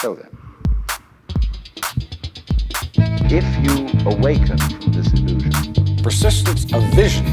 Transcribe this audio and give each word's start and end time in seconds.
So 0.00 0.14
then, 0.14 0.28
if 3.28 3.44
you 3.64 3.88
awaken 4.08 4.56
from 4.56 4.92
this 4.92 5.12
illusion, 5.12 6.02
persistence 6.04 6.72
of 6.72 6.84
vision. 6.94 7.26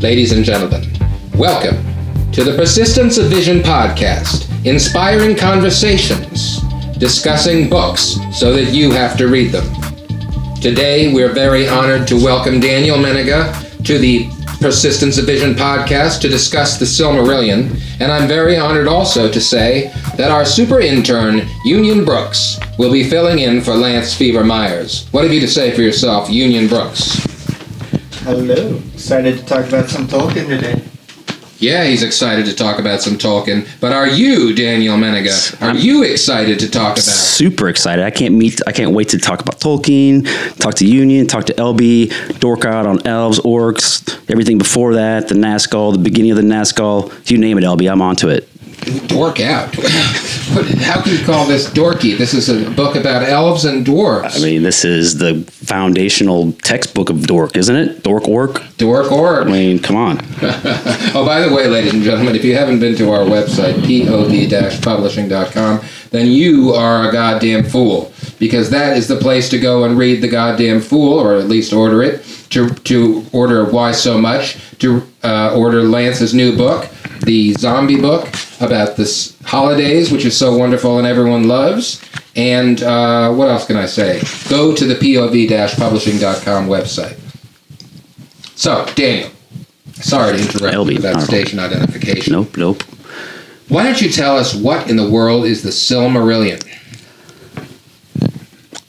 Ladies 0.00 0.32
and 0.32 0.42
gentlemen, 0.42 0.90
welcome 1.34 1.76
to 2.32 2.42
the 2.42 2.54
Persistence 2.56 3.18
of 3.18 3.26
Vision 3.26 3.58
podcast, 3.58 4.48
inspiring 4.64 5.36
conversations, 5.36 6.62
discussing 6.96 7.68
books 7.68 8.16
so 8.32 8.54
that 8.54 8.72
you 8.72 8.90
have 8.90 9.18
to 9.18 9.28
read 9.28 9.52
them. 9.52 9.66
Today, 10.62 11.12
we're 11.12 11.34
very 11.34 11.68
honored 11.68 12.08
to 12.08 12.14
welcome 12.14 12.58
Daniel 12.58 12.96
Menega 12.96 13.52
to 13.84 13.98
the 13.98 14.30
Persistence 14.60 15.18
of 15.18 15.26
Vision 15.26 15.54
podcast 15.54 16.20
to 16.20 16.28
discuss 16.28 16.78
the 16.78 16.84
Silmarillion, 16.84 17.78
and 18.00 18.10
I'm 18.10 18.28
very 18.28 18.56
honored 18.56 18.88
also 18.88 19.30
to 19.30 19.40
say 19.40 19.92
that 20.16 20.30
our 20.30 20.44
super 20.44 20.80
intern, 20.80 21.46
Union 21.64 22.04
Brooks, 22.04 22.58
will 22.78 22.92
be 22.92 23.08
filling 23.08 23.40
in 23.40 23.60
for 23.60 23.74
Lance 23.74 24.14
Fever 24.14 24.44
Myers. 24.44 25.06
What 25.10 25.24
have 25.24 25.32
you 25.32 25.40
to 25.40 25.48
say 25.48 25.72
for 25.72 25.82
yourself, 25.82 26.30
Union 26.30 26.68
Brooks? 26.68 27.24
Hello. 28.22 28.80
Excited 28.94 29.38
to 29.38 29.44
talk 29.44 29.66
about 29.66 29.88
some 29.88 30.06
Tolkien 30.06 30.46
today. 30.46 30.82
Yeah, 31.58 31.84
he's 31.84 32.02
excited 32.02 32.46
to 32.46 32.54
talk 32.54 32.78
about 32.78 33.00
some 33.00 33.14
Tolkien. 33.14 33.66
But 33.80 33.92
are 33.92 34.08
you, 34.08 34.54
Daniel 34.54 34.96
Menega? 34.96 35.62
Are 35.62 35.74
you 35.74 36.02
excited 36.02 36.58
to 36.60 36.70
talk 36.70 36.92
about? 36.92 37.04
super 37.04 37.68
excited. 37.68 38.04
I 38.04 38.10
can't 38.10 38.34
meet. 38.34 38.60
I 38.66 38.72
can't 38.72 38.92
wait 38.92 39.08
to 39.10 39.18
talk 39.18 39.40
about 39.40 39.60
Tolkien, 39.60 40.26
talk 40.58 40.74
to 40.76 40.86
Union, 40.86 41.26
talk 41.26 41.46
to 41.46 41.54
LB, 41.54 42.40
dork 42.40 42.64
out 42.64 42.86
on 42.86 43.06
elves, 43.06 43.40
orcs, 43.40 44.18
everything 44.30 44.58
before 44.58 44.94
that, 44.94 45.28
the 45.28 45.34
Nazgul, 45.34 45.92
the 45.92 45.98
beginning 45.98 46.32
of 46.32 46.36
the 46.36 46.42
Nazgul. 46.42 47.12
You 47.30 47.38
name 47.38 47.58
it, 47.58 47.64
LB. 47.64 47.90
I'm 47.90 48.02
onto 48.02 48.28
it. 48.28 48.48
Dork 49.06 49.40
out. 49.40 49.74
How 49.74 51.00
can 51.02 51.12
you 51.12 51.24
call 51.24 51.46
this 51.46 51.68
dorky? 51.70 52.16
This 52.18 52.34
is 52.34 52.48
a 52.48 52.68
book 52.70 52.96
about 52.96 53.22
elves 53.22 53.64
and 53.64 53.86
dwarves. 53.86 54.38
I 54.38 54.44
mean, 54.44 54.62
this 54.62 54.84
is 54.84 55.18
the 55.18 55.42
foundational 55.50 56.52
textbook 56.52 57.08
of 57.10 57.26
dork, 57.26 57.56
isn't 57.56 57.74
it? 57.74 58.02
Dork 58.02 58.28
orc. 58.28 58.62
Dork 58.76 59.10
org. 59.10 59.46
I 59.46 59.50
mean, 59.50 59.78
come 59.78 59.96
on. 59.96 60.20
Oh, 61.16 61.24
by 61.24 61.40
the 61.40 61.54
way, 61.54 61.68
ladies 61.68 61.94
and 61.94 62.02
gentlemen, 62.02 62.34
if 62.34 62.44
you 62.44 62.56
haven't 62.56 62.80
been 62.80 62.96
to 62.96 63.12
our 63.12 63.20
website, 63.20 63.74
pov-publishing.com, 63.74 65.80
then 66.10 66.26
you 66.26 66.72
are 66.72 67.08
a 67.08 67.12
goddamn 67.12 67.62
fool. 67.62 68.12
Because 68.40 68.68
that 68.70 68.96
is 68.96 69.06
the 69.06 69.14
place 69.16 69.48
to 69.50 69.60
go 69.60 69.84
and 69.84 69.96
read 69.96 70.20
The 70.20 70.28
Goddamn 70.28 70.80
Fool, 70.80 71.20
or 71.20 71.36
at 71.36 71.46
least 71.46 71.72
order 71.72 72.02
it. 72.02 72.24
To, 72.50 72.68
to 72.68 73.24
order 73.32 73.64
Why 73.64 73.92
So 73.92 74.20
Much, 74.20 74.58
to 74.78 75.02
uh, 75.22 75.56
order 75.56 75.82
Lance's 75.82 76.34
new 76.34 76.56
book, 76.56 76.88
the 77.20 77.52
zombie 77.54 78.00
book 78.00 78.28
about 78.60 78.96
this 78.96 79.36
holidays, 79.42 80.10
which 80.10 80.24
is 80.24 80.36
so 80.36 80.56
wonderful 80.56 80.98
and 80.98 81.06
everyone 81.06 81.48
loves. 81.48 82.02
And 82.36 82.82
uh, 82.82 83.32
what 83.32 83.48
else 83.48 83.66
can 83.66 83.76
I 83.76 83.86
say? 83.86 84.20
Go 84.48 84.74
to 84.74 84.84
the 84.84 84.94
pov-publishing.com 84.94 86.66
website. 86.66 87.18
So, 88.56 88.86
Daniel, 88.94 89.30
sorry 89.94 90.36
to 90.36 90.42
interrupt 90.42 90.74
LB, 90.74 90.92
you 90.92 90.98
about 90.98 91.22
station 91.22 91.58
identification. 91.58 92.32
Nope, 92.32 92.56
nope. 92.56 92.82
Why 93.68 93.84
don't 93.84 94.00
you 94.00 94.10
tell 94.10 94.36
us 94.36 94.54
what 94.54 94.90
in 94.90 94.96
the 94.96 95.08
world 95.08 95.44
is 95.44 95.62
the 95.62 95.70
Silmarillion? 95.70 96.62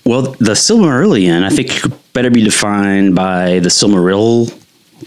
Well, 0.06 0.22
the 0.22 0.52
Silmarillion, 0.52 1.44
I 1.44 1.50
think, 1.50 1.82
better 2.14 2.30
be 2.30 2.44
defined 2.44 3.16
by 3.16 3.60
the 3.60 3.70
Silmaril, 3.70 4.54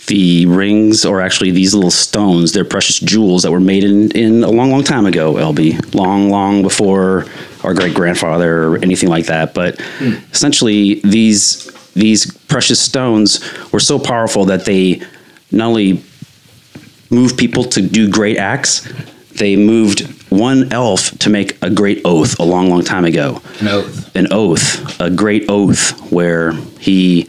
the 0.09 0.47
rings, 0.47 1.05
or 1.05 1.21
actually 1.21 1.51
these 1.51 1.75
little 1.75 1.91
stones. 1.91 2.53
They're 2.53 2.65
precious 2.65 2.99
jewels 2.99 3.43
that 3.43 3.53
were 3.53 3.61
made 3.61 3.85
in, 3.85 4.11
in 4.13 4.43
a 4.43 4.51
long, 4.51 4.71
long 4.71 4.83
time 4.83 5.07
ago, 5.07 5.35
LB. 5.35 5.95
Long, 5.95 6.31
long 6.31 6.63
before 6.63 7.27
our 7.63 7.75
great 7.75 7.95
grandfather 7.95 8.69
or 8.69 8.77
anything 8.79 9.09
like 9.09 9.27
that. 9.27 9.55
But 9.55 9.81
hmm. 9.99 10.15
essentially, 10.33 11.01
these 11.05 11.71
these 11.95 12.33
precious 12.47 12.81
stones 12.81 13.41
were 13.73 13.81
so 13.81 13.99
powerful 13.99 14.45
that 14.47 14.65
they 14.65 15.03
not 15.51 15.69
only 15.69 16.03
moved 17.11 17.39
people 17.39 17.65
to 17.65 17.81
do 17.81 18.09
great 18.11 18.37
acts, 18.37 18.91
they 19.39 19.57
moved 19.57 20.07
one 20.31 20.73
elf 20.73 21.17
to 21.19 21.31
make 21.31 21.61
a 21.63 21.71
great 21.71 22.01
oath 22.05 22.39
a 22.39 22.45
long, 22.45 22.69
long 22.69 22.83
time 22.83 23.05
ago 23.05 23.41
An 23.61 23.69
oath. 23.69 24.17
an 24.17 24.29
oath, 24.31 25.01
a 25.01 25.11
great 25.11 25.47
oath, 25.49 26.13
where 26.13 26.53
he 26.81 27.29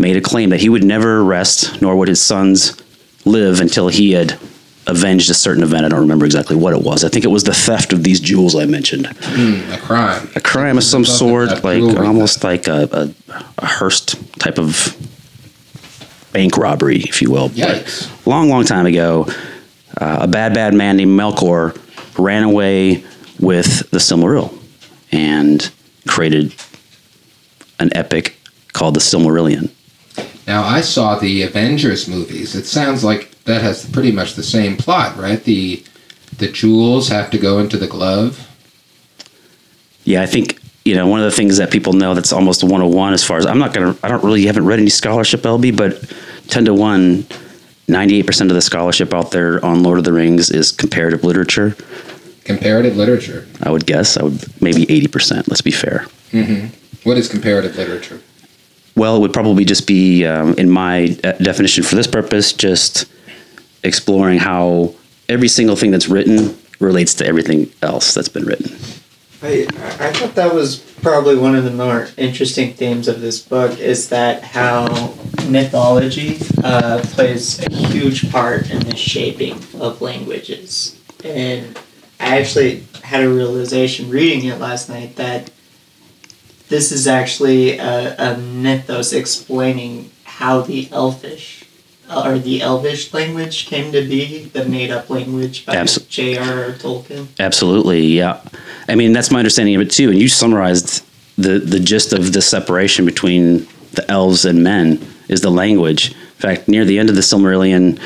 made 0.00 0.16
a 0.16 0.20
claim 0.20 0.50
that 0.50 0.60
he 0.60 0.68
would 0.68 0.82
never 0.82 1.22
rest, 1.22 1.80
nor 1.80 1.94
would 1.96 2.08
his 2.08 2.20
sons 2.20 2.80
live 3.24 3.60
until 3.60 3.88
he 3.88 4.12
had 4.12 4.38
avenged 4.86 5.30
a 5.30 5.34
certain 5.34 5.62
event. 5.62 5.84
I 5.84 5.88
don't 5.88 6.00
remember 6.00 6.24
exactly 6.24 6.56
what 6.56 6.72
it 6.72 6.82
was. 6.82 7.04
I 7.04 7.08
think 7.08 7.24
it 7.24 7.28
was 7.28 7.44
the 7.44 7.54
theft 7.54 7.92
of 7.92 8.02
these 8.02 8.18
jewels 8.18 8.56
I 8.56 8.64
mentioned. 8.64 9.06
A 9.06 9.78
crime. 9.78 10.28
A 10.34 10.40
crime 10.40 10.78
of 10.78 10.84
some 10.84 11.04
sort, 11.04 11.62
like 11.62 11.82
almost 11.82 12.42
like 12.42 12.66
a, 12.66 12.88
a, 12.90 13.34
a 13.58 13.66
Hearst 13.66 14.16
type 14.40 14.58
of 14.58 14.96
bank 16.32 16.56
robbery, 16.56 17.00
if 17.00 17.20
you 17.20 17.30
will. 17.30 17.48
But 17.48 17.56
Yikes. 17.56 18.26
long, 18.26 18.48
long 18.48 18.64
time 18.64 18.86
ago, 18.86 19.26
uh, 20.00 20.18
a 20.22 20.26
bad, 20.26 20.54
bad 20.54 20.74
man 20.74 20.96
named 20.96 21.18
Melkor 21.18 21.78
ran 22.18 22.42
away 22.42 23.04
with 23.38 23.90
the 23.90 23.98
Silmaril 23.98 24.56
and 25.12 25.70
created 26.06 26.54
an 27.78 27.90
epic 27.94 28.36
called 28.72 28.94
the 28.94 29.00
Silmarillion. 29.00 29.70
Now, 30.50 30.64
I 30.64 30.80
saw 30.80 31.14
the 31.14 31.44
Avengers 31.44 32.08
movies. 32.08 32.56
It 32.56 32.66
sounds 32.66 33.04
like 33.04 33.30
that 33.44 33.62
has 33.62 33.88
pretty 33.88 34.10
much 34.10 34.34
the 34.34 34.42
same 34.42 34.76
plot, 34.76 35.16
right? 35.16 35.40
The 35.40 35.80
the 36.38 36.48
jewels 36.48 37.06
have 37.06 37.30
to 37.30 37.38
go 37.38 37.60
into 37.60 37.76
the 37.76 37.86
glove. 37.86 38.48
Yeah, 40.02 40.22
I 40.22 40.26
think 40.26 40.60
you 40.84 40.96
know 40.96 41.06
one 41.06 41.20
of 41.20 41.24
the 41.26 41.36
things 41.36 41.58
that 41.58 41.70
people 41.70 41.92
know 41.92 42.14
that's 42.14 42.32
almost 42.32 42.64
a 42.64 42.66
one 42.66 42.82
on 42.82 42.90
one 42.90 43.12
as 43.12 43.22
far 43.22 43.38
as 43.38 43.46
I'm 43.46 43.60
not 43.60 43.72
gonna 43.72 43.96
I 44.02 44.08
don't 44.08 44.24
really 44.24 44.44
haven't 44.46 44.66
read 44.66 44.80
any 44.80 44.90
scholarship 44.90 45.42
LB, 45.42 45.76
but 45.76 46.02
ten 46.48 46.64
to 46.64 46.74
one. 46.74 47.26
98% 47.86 48.42
of 48.42 48.54
the 48.54 48.62
scholarship 48.62 49.12
out 49.12 49.32
there 49.32 49.64
on 49.64 49.82
Lord 49.82 49.98
of 49.98 50.04
the 50.04 50.12
Rings 50.12 50.48
is 50.48 50.70
comparative 50.70 51.24
literature. 51.24 51.76
Comparative 52.44 52.96
literature. 52.96 53.48
I 53.64 53.72
would 53.72 53.84
guess. 53.84 54.16
I 54.16 54.22
would 54.22 54.62
maybe 54.62 54.86
80%. 54.86 55.48
Let's 55.48 55.60
be 55.60 55.72
fair. 55.72 56.06
Mm-hmm. 56.30 56.68
What 57.02 57.18
is 57.18 57.28
comparative 57.28 57.76
literature? 57.76 58.20
Well, 58.96 59.16
it 59.16 59.20
would 59.20 59.32
probably 59.32 59.64
just 59.64 59.86
be, 59.86 60.26
um, 60.26 60.54
in 60.54 60.68
my 60.68 61.16
uh, 61.24 61.32
definition 61.32 61.84
for 61.84 61.94
this 61.94 62.06
purpose, 62.06 62.52
just 62.52 63.06
exploring 63.82 64.38
how 64.38 64.94
every 65.28 65.48
single 65.48 65.76
thing 65.76 65.90
that's 65.90 66.08
written 66.08 66.58
relates 66.80 67.14
to 67.14 67.26
everything 67.26 67.70
else 67.82 68.14
that's 68.14 68.28
been 68.28 68.44
written. 68.44 68.76
I, 69.42 69.66
I 69.98 70.12
thought 70.12 70.34
that 70.34 70.54
was 70.54 70.78
probably 71.00 71.36
one 71.36 71.54
of 71.54 71.64
the 71.64 71.70
more 71.70 72.08
interesting 72.18 72.74
themes 72.74 73.08
of 73.08 73.20
this 73.22 73.40
book 73.40 73.78
is 73.78 74.10
that 74.10 74.42
how 74.42 75.14
mythology 75.48 76.38
uh, 76.62 77.00
plays 77.04 77.64
a 77.64 77.72
huge 77.72 78.30
part 78.30 78.70
in 78.70 78.80
the 78.80 78.96
shaping 78.96 79.54
of 79.80 80.02
languages. 80.02 81.00
And 81.24 81.78
I 82.18 82.38
actually 82.38 82.84
had 83.02 83.24
a 83.24 83.28
realization 83.30 84.10
reading 84.10 84.44
it 84.44 84.58
last 84.58 84.90
night 84.90 85.16
that 85.16 85.50
this 86.70 86.92
is 86.92 87.06
actually 87.06 87.76
a, 87.78 88.16
a 88.16 88.38
mythos 88.38 89.12
explaining 89.12 90.10
how 90.24 90.62
the 90.62 90.88
elfish 90.92 91.64
uh, 92.08 92.22
or 92.24 92.38
the 92.38 92.62
elvish 92.62 93.12
language 93.12 93.66
came 93.66 93.92
to 93.92 94.00
be, 94.00 94.44
the 94.44 94.64
made 94.64 94.90
up 94.90 95.10
language 95.10 95.66
by 95.66 95.76
Abso- 95.76 96.08
J.R.R. 96.08 96.72
Tolkien. 96.72 97.26
Absolutely, 97.38 98.00
yeah. 98.06 98.40
I 98.88 98.94
mean, 98.94 99.12
that's 99.12 99.30
my 99.30 99.38
understanding 99.38 99.74
of 99.74 99.82
it 99.82 99.90
too. 99.90 100.10
And 100.10 100.18
you 100.18 100.28
summarized 100.28 101.04
the 101.36 101.58
the 101.58 101.80
gist 101.80 102.12
of 102.12 102.32
the 102.32 102.42
separation 102.42 103.04
between 103.04 103.66
the 103.92 104.08
elves 104.08 104.44
and 104.44 104.62
men 104.62 105.04
is 105.28 105.40
the 105.40 105.50
language. 105.50 106.10
In 106.10 106.40
fact, 106.40 106.68
near 106.68 106.84
the 106.84 106.98
end 106.98 107.10
of 107.10 107.16
the 107.16 107.20
Silmarillion, 107.20 107.98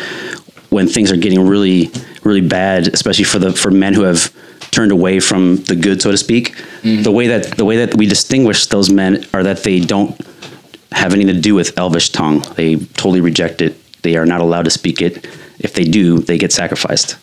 when 0.71 0.89
things 0.89 1.13
are 1.13 1.17
getting 1.17 1.47
really, 1.47 1.91
really 2.25 2.47
bad, 2.47 2.89
especially 2.89 3.25
for 3.25 3.39
the 3.39 3.53
for 3.53 3.71
men 3.71 3.95
who 3.95 4.03
have 4.03 4.35
turned 4.75 4.93
away 4.93 5.21
from 5.21 5.57
the 5.65 5.77
good, 5.77 6.03
so 6.03 6.11
to 6.11 6.17
speak, 6.17 6.55
mm-hmm. 6.83 7.03
the 7.03 7.13
way 7.13 7.29
that 7.29 7.57
the 7.57 7.65
way 7.65 7.77
that 7.77 7.97
we 7.97 8.07
distinguish 8.07 8.67
those 8.67 8.91
men 8.91 9.25
are 9.33 9.43
that 9.43 9.63
they 9.63 9.81
don't 9.81 10.21
have 10.93 11.13
anything 11.13 11.35
to 11.35 11.41
do 11.41 11.55
with 11.55 11.77
Elvish 11.79 12.11
tongue. 12.11 12.41
They 12.57 12.77
totally 12.77 13.21
reject 13.21 13.63
it. 13.63 13.77
They 14.03 14.17
are 14.17 14.27
not 14.27 14.41
allowed 14.41 14.65
to 14.65 14.71
speak 14.71 15.01
it. 15.01 15.27
If 15.59 15.75
they 15.75 15.85
do, 15.85 16.19
they 16.19 16.39
get 16.39 16.53
sacrificed. 16.53 17.17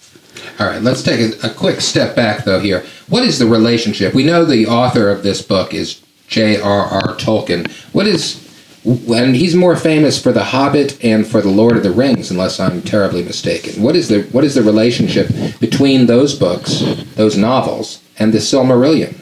All 0.60 0.68
right, 0.68 0.82
let's 0.82 1.04
take 1.04 1.20
a, 1.20 1.48
a 1.48 1.54
quick 1.54 1.82
step 1.82 2.16
back, 2.16 2.44
though, 2.44 2.60
here. 2.60 2.84
What 3.08 3.24
is 3.24 3.40
the 3.40 3.46
relationship? 3.46 4.14
We 4.14 4.24
know 4.24 4.46
the 4.46 4.68
author 4.68 5.10
of 5.10 5.24
this 5.24 5.42
book 5.42 5.74
is 5.74 6.02
J.R.R. 6.28 7.16
Tolkien. 7.18 7.70
What 7.94 8.08
is. 8.08 8.41
And 8.84 9.36
he's 9.36 9.56
more 9.56 9.76
famous 9.76 10.22
for 10.22 10.32
The 10.32 10.46
Hobbit 10.46 11.04
and 11.04 11.28
for 11.28 11.42
The 11.42 11.50
Lord 11.50 11.78
of 11.78 11.84
the 11.84 11.92
Rings, 11.92 12.32
unless 12.32 12.60
I'm 12.60 12.82
terribly 12.82 13.24
mistaken. 13.24 13.84
What 13.84 13.96
is 13.96 14.08
the 14.08 14.24
what 14.32 14.44
is 14.44 14.56
the 14.56 14.64
relationship 14.64 15.30
between 15.60 16.08
those 16.08 16.34
books, 16.34 16.82
those 17.16 17.38
novels, 17.38 18.02
and 18.18 18.34
the 18.34 18.40
Silmarillion? 18.40 19.22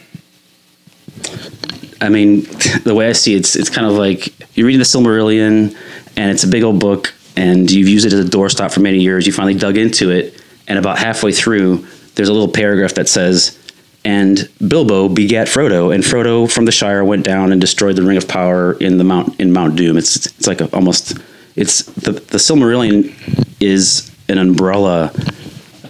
I 2.02 2.08
mean, 2.08 2.42
the 2.86 2.94
way 2.96 3.10
I 3.10 3.12
see 3.12 3.36
it, 3.36 3.40
it's 3.40 3.58
it's 3.58 3.70
kind 3.70 3.86
of 3.86 3.94
like 3.94 4.34
you're 4.56 4.66
reading 4.66 4.80
the 4.80 4.86
Silmarillion, 4.86 5.76
and 6.16 6.32
it's 6.32 6.46
a 6.46 6.48
big 6.48 6.64
old 6.64 6.80
book, 6.80 7.14
and 7.36 7.70
you've 7.70 7.90
used 7.90 8.06
it 8.06 8.14
as 8.14 8.26
a 8.26 8.30
doorstop 8.30 8.74
for 8.74 8.80
many 8.80 9.00
years. 9.02 9.28
You 9.28 9.34
finally 9.34 9.56
dug 9.56 9.76
into 9.76 10.10
it, 10.10 10.42
and 10.70 10.80
about 10.80 11.00
halfway 11.00 11.34
through, 11.34 11.86
there's 12.16 12.30
a 12.30 12.34
little 12.34 12.52
paragraph 12.52 12.94
that 12.94 13.10
says, 13.10 13.59
"And 14.06 14.48
Bilbo 14.66 15.10
begat 15.10 15.48
Frodo, 15.48 15.94
and 15.94 16.04
Frodo 16.04 16.50
from 16.50 16.66
the 16.66 16.72
Shire 16.72 17.04
went 17.04 17.24
down 17.26 17.52
and 17.52 17.60
destroyed 17.60 17.96
the 17.96 18.04
Ring 18.04 18.18
of 18.18 18.28
Power 18.28 18.74
in 18.80 18.98
the 18.98 19.04
Mount 19.04 19.40
in 19.40 19.52
Mount 19.52 19.76
Doom." 19.76 19.98
It's 19.98 20.26
it's 20.26 20.48
like 20.48 20.62
a, 20.62 20.74
almost 20.74 21.18
it's 21.56 21.84
the 21.84 22.12
the 22.14 22.38
Silmarillion 22.40 23.14
is 23.60 24.10
an 24.30 24.38
umbrella 24.38 25.12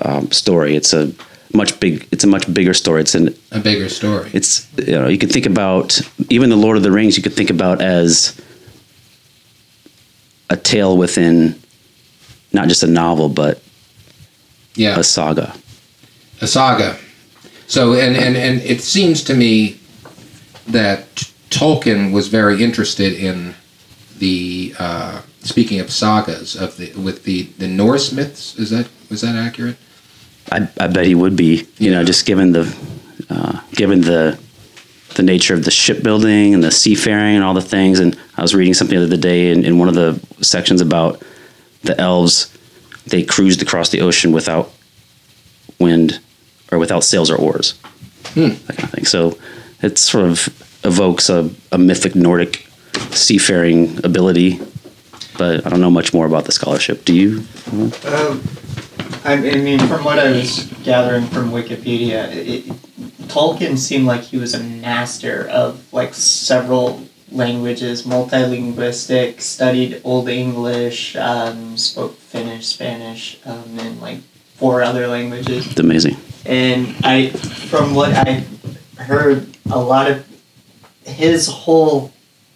um, 0.01 0.31
story. 0.31 0.75
It's 0.75 0.93
a 0.93 1.11
much 1.53 1.79
big. 1.79 2.07
It's 2.11 2.23
a 2.23 2.27
much 2.27 2.51
bigger 2.53 2.73
story. 2.73 3.01
It's 3.01 3.15
an 3.15 3.35
A 3.51 3.59
bigger 3.59 3.89
story. 3.89 4.29
it's 4.33 4.67
you 4.77 4.93
know 4.93 5.07
you 5.07 5.17
could 5.17 5.31
think 5.31 5.45
about 5.45 6.01
even 6.29 6.49
the 6.49 6.55
Lord 6.55 6.77
of 6.77 6.83
the 6.83 6.91
Rings. 6.91 7.15
You 7.17 7.23
could 7.23 7.33
think 7.33 7.49
about 7.49 7.81
as 7.81 8.39
a 10.49 10.57
tale 10.57 10.97
within 10.97 11.59
not 12.53 12.67
just 12.67 12.81
a 12.81 12.87
novel, 12.87 13.29
but 13.29 13.61
Yeah. 14.75 14.97
a 14.99 15.03
saga. 15.03 15.53
a 16.41 16.47
saga. 16.47 16.95
So, 17.69 17.93
and, 17.93 18.17
and, 18.17 18.35
and 18.35 18.61
it 18.61 18.81
seems 18.81 19.23
to 19.25 19.35
me 19.35 19.79
that 20.67 21.05
Tolkien 21.51 22.11
was 22.11 22.27
very 22.27 22.63
interested 22.63 23.13
in 23.13 23.53
the 24.17 24.73
uh, 24.79 25.21
speaking 25.41 25.79
of 25.79 25.91
sagas 25.91 26.55
of 26.55 26.77
the 26.77 26.91
with 26.93 27.23
the, 27.25 27.43
the 27.59 27.67
Norse 27.67 28.11
myths. 28.11 28.57
Is 28.57 28.71
that 28.71 28.89
was 29.11 29.21
that 29.21 29.35
accurate? 29.35 29.77
I, 30.51 30.67
I 30.79 30.87
bet 30.87 31.05
he 31.05 31.13
would 31.13 31.35
be. 31.35 31.67
You 31.77 31.91
know, 31.91 32.03
just 32.03 32.25
given 32.25 32.53
the 32.53 32.75
uh, 33.29 33.61
given 33.73 34.01
the 34.01 34.39
the 35.13 35.21
nature 35.21 35.53
of 35.53 35.63
the 35.63 35.71
shipbuilding 35.71 36.55
and 36.55 36.63
the 36.63 36.71
seafaring 36.71 37.35
and 37.35 37.43
all 37.43 37.53
the 37.53 37.61
things. 37.61 37.99
And 37.99 38.17
I 38.35 38.41
was 38.41 38.55
reading 38.55 38.73
something 38.73 38.97
the 38.97 39.05
other 39.05 39.15
day 39.15 39.51
in, 39.51 39.63
in 39.63 39.77
one 39.77 39.87
of 39.87 39.93
the 39.93 40.19
sections 40.43 40.81
about 40.81 41.21
the 41.83 41.99
elves. 42.01 42.51
They 43.05 43.21
cruised 43.21 43.61
across 43.61 43.89
the 43.89 44.01
ocean 44.01 44.31
without 44.31 44.71
wind 45.77 46.19
or 46.71 46.77
without 46.77 47.03
sails 47.03 47.29
or 47.29 47.35
oars. 47.35 47.79
Hmm. 48.33 48.49
That 48.67 48.77
kind 48.77 48.83
of 48.83 48.91
thing. 48.91 49.05
So 49.05 49.37
it 49.81 49.97
sort 49.97 50.25
of 50.25 50.47
evokes 50.83 51.29
a, 51.29 51.49
a 51.71 51.77
mythic 51.77 52.15
Nordic 52.15 52.67
seafaring 53.11 54.03
ability. 54.05 54.59
But 55.37 55.65
I 55.65 55.69
don't 55.69 55.79
know 55.79 55.91
much 55.91 56.13
more 56.13 56.25
about 56.25 56.45
the 56.45 56.51
scholarship. 56.51 57.05
Do 57.05 57.15
you? 57.15 57.45
Um, 57.71 58.43
I, 59.23 59.33
I 59.33 59.55
mean, 59.55 59.79
from 59.87 60.03
what 60.03 60.19
I 60.19 60.31
was 60.31 60.65
gathering 60.83 61.25
from 61.27 61.51
Wikipedia, 61.51 62.27
it, 62.33 62.65
Tolkien 63.29 63.77
seemed 63.77 64.05
like 64.05 64.21
he 64.21 64.37
was 64.37 64.53
a 64.53 64.59
master 64.59 65.47
of 65.49 65.93
like 65.93 66.13
several 66.13 67.05
languages, 67.31 68.03
multilinguistic, 68.03 69.39
studied 69.39 70.01
Old 70.03 70.27
English, 70.29 71.15
um, 71.15 71.77
spoke 71.77 72.17
Finnish, 72.17 72.67
Spanish, 72.67 73.39
um, 73.45 73.77
and 73.79 74.01
like 74.01 74.19
four 74.55 74.81
other 74.81 75.07
languages. 75.07 75.67
It's 75.67 75.79
amazing. 75.79 76.17
And 76.45 76.95
I, 77.03 77.29
from 77.29 77.93
what 77.93 78.13
I 78.13 78.45
heard, 78.97 79.47
a 79.69 79.79
lot 79.79 80.09
of 80.09 80.25
his 81.03 81.47
whole 81.47 82.11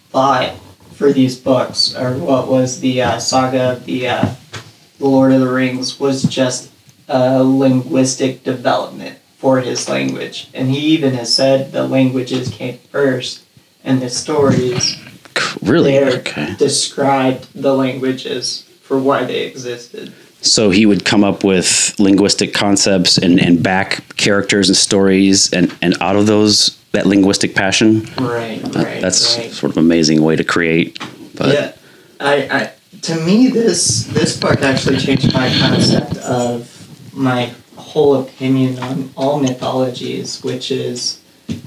thought 0.10 0.56
for 0.94 1.12
these 1.12 1.38
books, 1.40 1.96
or 1.96 2.16
what 2.18 2.48
was 2.48 2.80
the 2.80 3.02
uh, 3.02 3.20
saga 3.20 3.74
of 3.74 3.86
the 3.86 4.08
uh, 4.08 4.36
Lord 5.00 5.32
of 5.34 5.42
the 5.42 5.52
Rings, 5.52 6.00
was 6.00 6.24
just 6.24 6.72
a 7.08 7.44
linguistic 7.44 8.44
development 8.44 9.20
for 9.38 9.60
his 9.60 9.90
language. 9.90 10.50
And 10.54 10.70
he 10.70 10.80
even 10.80 11.14
has 11.16 11.34
said 11.34 11.72
the 11.72 11.88
languages 11.88 12.50
came 12.50 12.78
first, 12.92 13.44
and 13.84 14.02
the 14.02 14.10
stories 14.10 14.98
Really? 15.62 15.98
Okay. 16.00 16.56
described 16.58 17.48
the 17.54 17.74
languages 17.74 18.64
for 18.82 18.98
why 19.00 19.24
they 19.26 19.42
existed. 19.42 20.14
So 20.44 20.70
he 20.72 20.86
would 20.86 21.06
come 21.06 21.24
up 21.24 21.44
with 21.44 21.98
linguistic 22.00 22.54
concepts 22.54 23.18
and, 23.18 23.40
and 23.40 23.64
back 23.64 24.04
characters 24.18 24.68
and 24.70 24.76
stories 24.78 25.52
and, 25.54 25.74
and 25.82 25.96
out 26.02 26.16
of 26.18 26.28
those 26.28 26.78
that 26.92 27.06
linguistic 27.08 27.56
passion. 27.56 28.04
Right, 28.20 28.62
Uh, 28.64 28.84
right. 28.84 29.02
that's 29.02 29.38
right. 29.38 29.50
sort 29.52 29.72
of 29.72 29.78
amazing 29.78 30.22
way 30.22 30.36
to 30.36 30.44
create. 30.44 31.00
But 31.36 31.54
yeah, 31.54 31.72
I, 32.20 32.36
I 32.52 32.72
to 33.04 33.16
me 33.26 33.48
this 33.48 34.04
this 34.14 34.38
book 34.38 34.62
actually 34.62 34.98
changed 34.98 35.34
my 35.34 35.50
concept 35.60 36.18
of 36.18 36.70
my 37.14 37.52
whole 37.76 38.22
opinion 38.22 38.78
on 38.80 39.10
all 39.18 39.40
mythologies, 39.40 40.44
which 40.44 40.70
is 40.72 41.20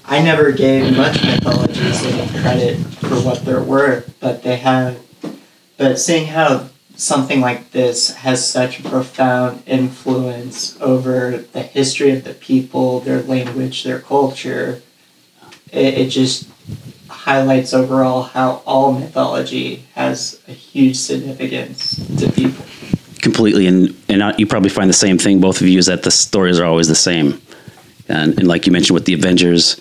I 0.05 0.23
never 0.23 0.53
gave 0.53 0.97
much 0.97 1.23
mythologies 1.25 2.05
any 2.05 2.29
credit 2.41 2.77
for 2.79 3.17
what 3.21 3.45
they're 3.45 3.63
worth, 3.63 4.15
but 4.21 4.43
they 4.43 4.57
have. 4.57 5.01
But 5.77 5.99
seeing 5.99 6.27
how 6.27 6.69
something 6.97 7.41
like 7.41 7.71
this 7.73 8.15
has 8.15 8.49
such 8.49 8.81
a 8.81 8.89
profound 8.89 9.63
influence 9.67 10.81
over 10.81 11.39
the 11.53 11.63
history 11.63 12.11
of 12.11 12.25
the 12.25 12.35
people, 12.35 13.01
their 13.01 13.23
language, 13.23 13.85
their 13.85 14.01
culture, 14.01 14.83
it, 15.73 15.95
it 15.95 16.09
just 16.09 16.49
highlights 17.09 17.75
overall 17.75 18.23
how 18.23 18.63
all 18.67 18.93
mythology 18.93 19.85
has 19.95 20.41
a 20.49 20.53
huge 20.53 20.97
significance 20.97 21.97
to 22.19 22.31
people. 22.33 22.65
completely, 23.21 23.67
and 23.67 23.95
and 24.09 24.39
you 24.39 24.47
probably 24.47 24.71
find 24.71 24.89
the 24.89 24.95
same 24.95 25.19
thing, 25.19 25.41
both 25.41 25.61
of 25.61 25.67
you, 25.67 25.79
is 25.79 25.87
that 25.87 26.03
the 26.03 26.11
stories 26.11 26.59
are 26.61 26.65
always 26.65 26.89
the 26.89 26.95
same. 26.95 27.41
And, 28.09 28.39
and 28.39 28.47
like 28.47 28.67
you 28.67 28.73
mentioned 28.73 28.95
with 28.95 29.05
the 29.05 29.15
Avengers, 29.15 29.81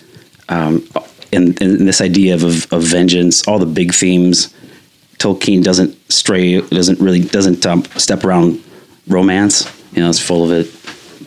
um, 0.50 0.88
and, 1.32 1.62
and 1.62 1.88
this 1.88 2.02
idea 2.02 2.34
of, 2.34 2.44
of, 2.44 2.74
of 2.74 2.82
vengeance, 2.82 3.48
all 3.48 3.60
the 3.60 3.68
big 3.68 3.94
themes, 3.94 4.54
Tolkien 5.26 5.64
doesn't 5.64 5.98
stray, 6.12 6.62
doesn't 6.62 7.00
really, 7.00 7.22
doesn't 7.22 7.66
um, 7.66 7.84
step 7.98 8.24
around 8.24 8.64
romance. 9.08 9.66
You 9.94 10.04
know, 10.04 10.10
it's 10.10 10.20
full 10.20 10.44
of 10.44 10.52
it. 10.52 10.68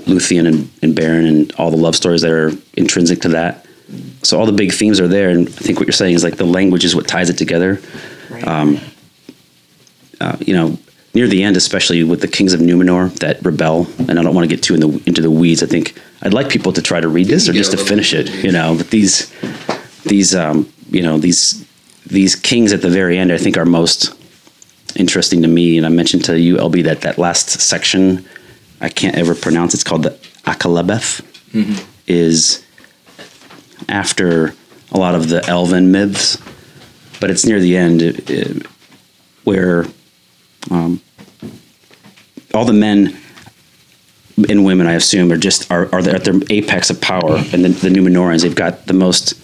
Luthien 0.06 0.46
and, 0.46 0.70
and 0.82 0.96
Beren 0.96 1.28
and 1.28 1.52
all 1.56 1.70
the 1.70 1.76
love 1.76 1.96
stories 1.96 2.22
that 2.22 2.30
are 2.30 2.52
intrinsic 2.76 3.20
to 3.22 3.28
that. 3.30 3.66
So 4.22 4.38
all 4.38 4.46
the 4.46 4.52
big 4.52 4.72
themes 4.72 5.00
are 5.00 5.08
there, 5.08 5.30
and 5.30 5.48
I 5.48 5.50
think 5.50 5.78
what 5.78 5.88
you're 5.88 5.92
saying 5.92 6.14
is 6.14 6.22
like 6.22 6.36
the 6.36 6.46
language 6.46 6.84
is 6.84 6.94
what 6.94 7.08
ties 7.08 7.28
it 7.28 7.36
together. 7.38 7.80
Right? 8.30 8.46
Um, 8.46 8.78
uh, 10.20 10.36
you 10.40 10.54
know, 10.54 10.78
near 11.14 11.26
the 11.26 11.42
end, 11.42 11.56
especially 11.56 12.04
with 12.04 12.20
the 12.20 12.28
kings 12.28 12.52
of 12.52 12.60
Numenor 12.60 13.12
that 13.18 13.44
rebel, 13.44 13.88
and 13.98 14.18
I 14.18 14.22
don't 14.22 14.34
want 14.34 14.48
to 14.48 14.54
get 14.54 14.62
too 14.62 14.74
in 14.74 14.80
the, 14.80 15.02
into 15.06 15.22
the 15.22 15.30
weeds. 15.30 15.62
I 15.62 15.66
think 15.66 16.00
I'd 16.22 16.34
like 16.34 16.48
people 16.48 16.72
to 16.72 16.82
try 16.82 17.00
to 17.00 17.08
read 17.08 17.26
this 17.26 17.48
or 17.48 17.52
just 17.52 17.72
to 17.72 17.76
finish 17.76 18.14
it. 18.14 18.30
You 18.44 18.52
know, 18.52 18.76
but 18.76 18.90
these 18.90 19.32
these 20.04 20.34
um, 20.34 20.72
you 20.90 21.02
know 21.02 21.18
these 21.18 21.67
these 22.08 22.34
kings 22.36 22.72
at 22.72 22.82
the 22.82 22.88
very 22.90 23.18
end, 23.18 23.30
I 23.32 23.38
think, 23.38 23.56
are 23.56 23.64
most 23.64 24.14
interesting 24.96 25.42
to 25.42 25.48
me. 25.48 25.76
And 25.76 25.86
I 25.86 25.90
mentioned 25.90 26.24
to 26.26 26.38
you, 26.38 26.56
LB, 26.56 26.84
that 26.84 27.02
that 27.02 27.18
last 27.18 27.48
section 27.60 28.24
I 28.80 28.88
can't 28.88 29.16
ever 29.16 29.34
pronounce. 29.34 29.74
It's 29.74 29.84
called 29.84 30.02
the 30.04 30.10
Akallabeth. 30.44 31.22
Is 32.06 32.64
after 33.88 34.54
a 34.92 34.98
lot 34.98 35.14
of 35.14 35.28
the 35.28 35.44
elven 35.46 35.90
myths, 35.92 36.38
but 37.20 37.30
it's 37.30 37.44
near 37.46 37.60
the 37.60 37.76
end 37.76 38.02
it- 38.02 38.30
it- 38.30 38.66
where 39.44 39.86
um, 40.70 41.00
all 42.54 42.64
the 42.64 42.72
men 42.72 43.16
and 44.48 44.64
women, 44.64 44.86
I 44.86 44.92
assume, 44.92 45.32
are 45.32 45.36
just 45.38 45.70
are, 45.70 45.88
are 45.94 45.98
at 46.00 46.24
their 46.24 46.34
apex 46.50 46.90
of 46.90 47.00
power, 47.00 47.36
and 47.52 47.64
the, 47.64 47.68
the 47.68 47.88
Numenoreans 47.88 48.42
they've 48.42 48.54
got 48.54 48.86
the 48.86 48.92
most 48.94 49.34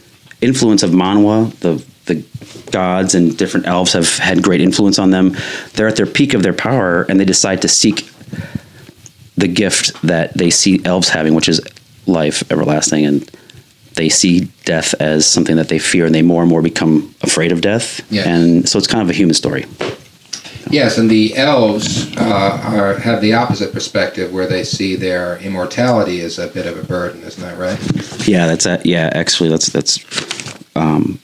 influence 0.40 0.82
of 0.82 0.90
Manwë, 0.90 1.52
the 1.60 1.84
the 2.06 2.24
gods 2.70 3.14
and 3.14 3.36
different 3.36 3.66
elves 3.66 3.92
have 3.92 4.18
had 4.18 4.42
great 4.42 4.60
influence 4.60 4.98
on 4.98 5.10
them. 5.10 5.36
They're 5.74 5.88
at 5.88 5.96
their 5.96 6.06
peak 6.06 6.34
of 6.34 6.42
their 6.42 6.52
power, 6.52 7.02
and 7.08 7.18
they 7.18 7.24
decide 7.24 7.62
to 7.62 7.68
seek 7.68 8.10
the 9.36 9.48
gift 9.48 10.00
that 10.02 10.34
they 10.34 10.50
see 10.50 10.84
elves 10.84 11.08
having, 11.08 11.34
which 11.34 11.48
is 11.48 11.60
life 12.06 12.50
everlasting, 12.52 13.06
and 13.06 13.30
they 13.94 14.08
see 14.08 14.48
death 14.64 14.94
as 15.00 15.26
something 15.26 15.56
that 15.56 15.68
they 15.68 15.78
fear, 15.78 16.06
and 16.06 16.14
they 16.14 16.22
more 16.22 16.42
and 16.42 16.50
more 16.50 16.62
become 16.62 17.14
afraid 17.22 17.52
of 17.52 17.60
death. 17.60 18.00
Yes. 18.12 18.26
And 18.26 18.68
so 18.68 18.78
it's 18.78 18.86
kind 18.86 19.02
of 19.02 19.10
a 19.10 19.12
human 19.12 19.34
story. 19.34 19.66
Yes, 20.70 20.98
and 20.98 21.10
the 21.10 21.36
elves 21.36 22.16
uh, 22.16 22.60
are, 22.64 22.98
have 22.98 23.20
the 23.20 23.34
opposite 23.34 23.72
perspective, 23.72 24.32
where 24.32 24.46
they 24.46 24.64
see 24.64 24.96
their 24.96 25.38
immortality 25.38 26.20
as 26.20 26.38
a 26.38 26.48
bit 26.48 26.66
of 26.66 26.78
a 26.78 26.82
burden. 26.82 27.22
Isn't 27.22 27.42
that 27.42 27.58
right? 27.58 28.26
Yeah, 28.26 28.46
that's 28.46 28.66
a, 28.66 28.80
yeah. 28.84 29.10
Actually, 29.12 29.50
that's 29.50 29.66
that's 29.66 29.98
um, 30.74 31.20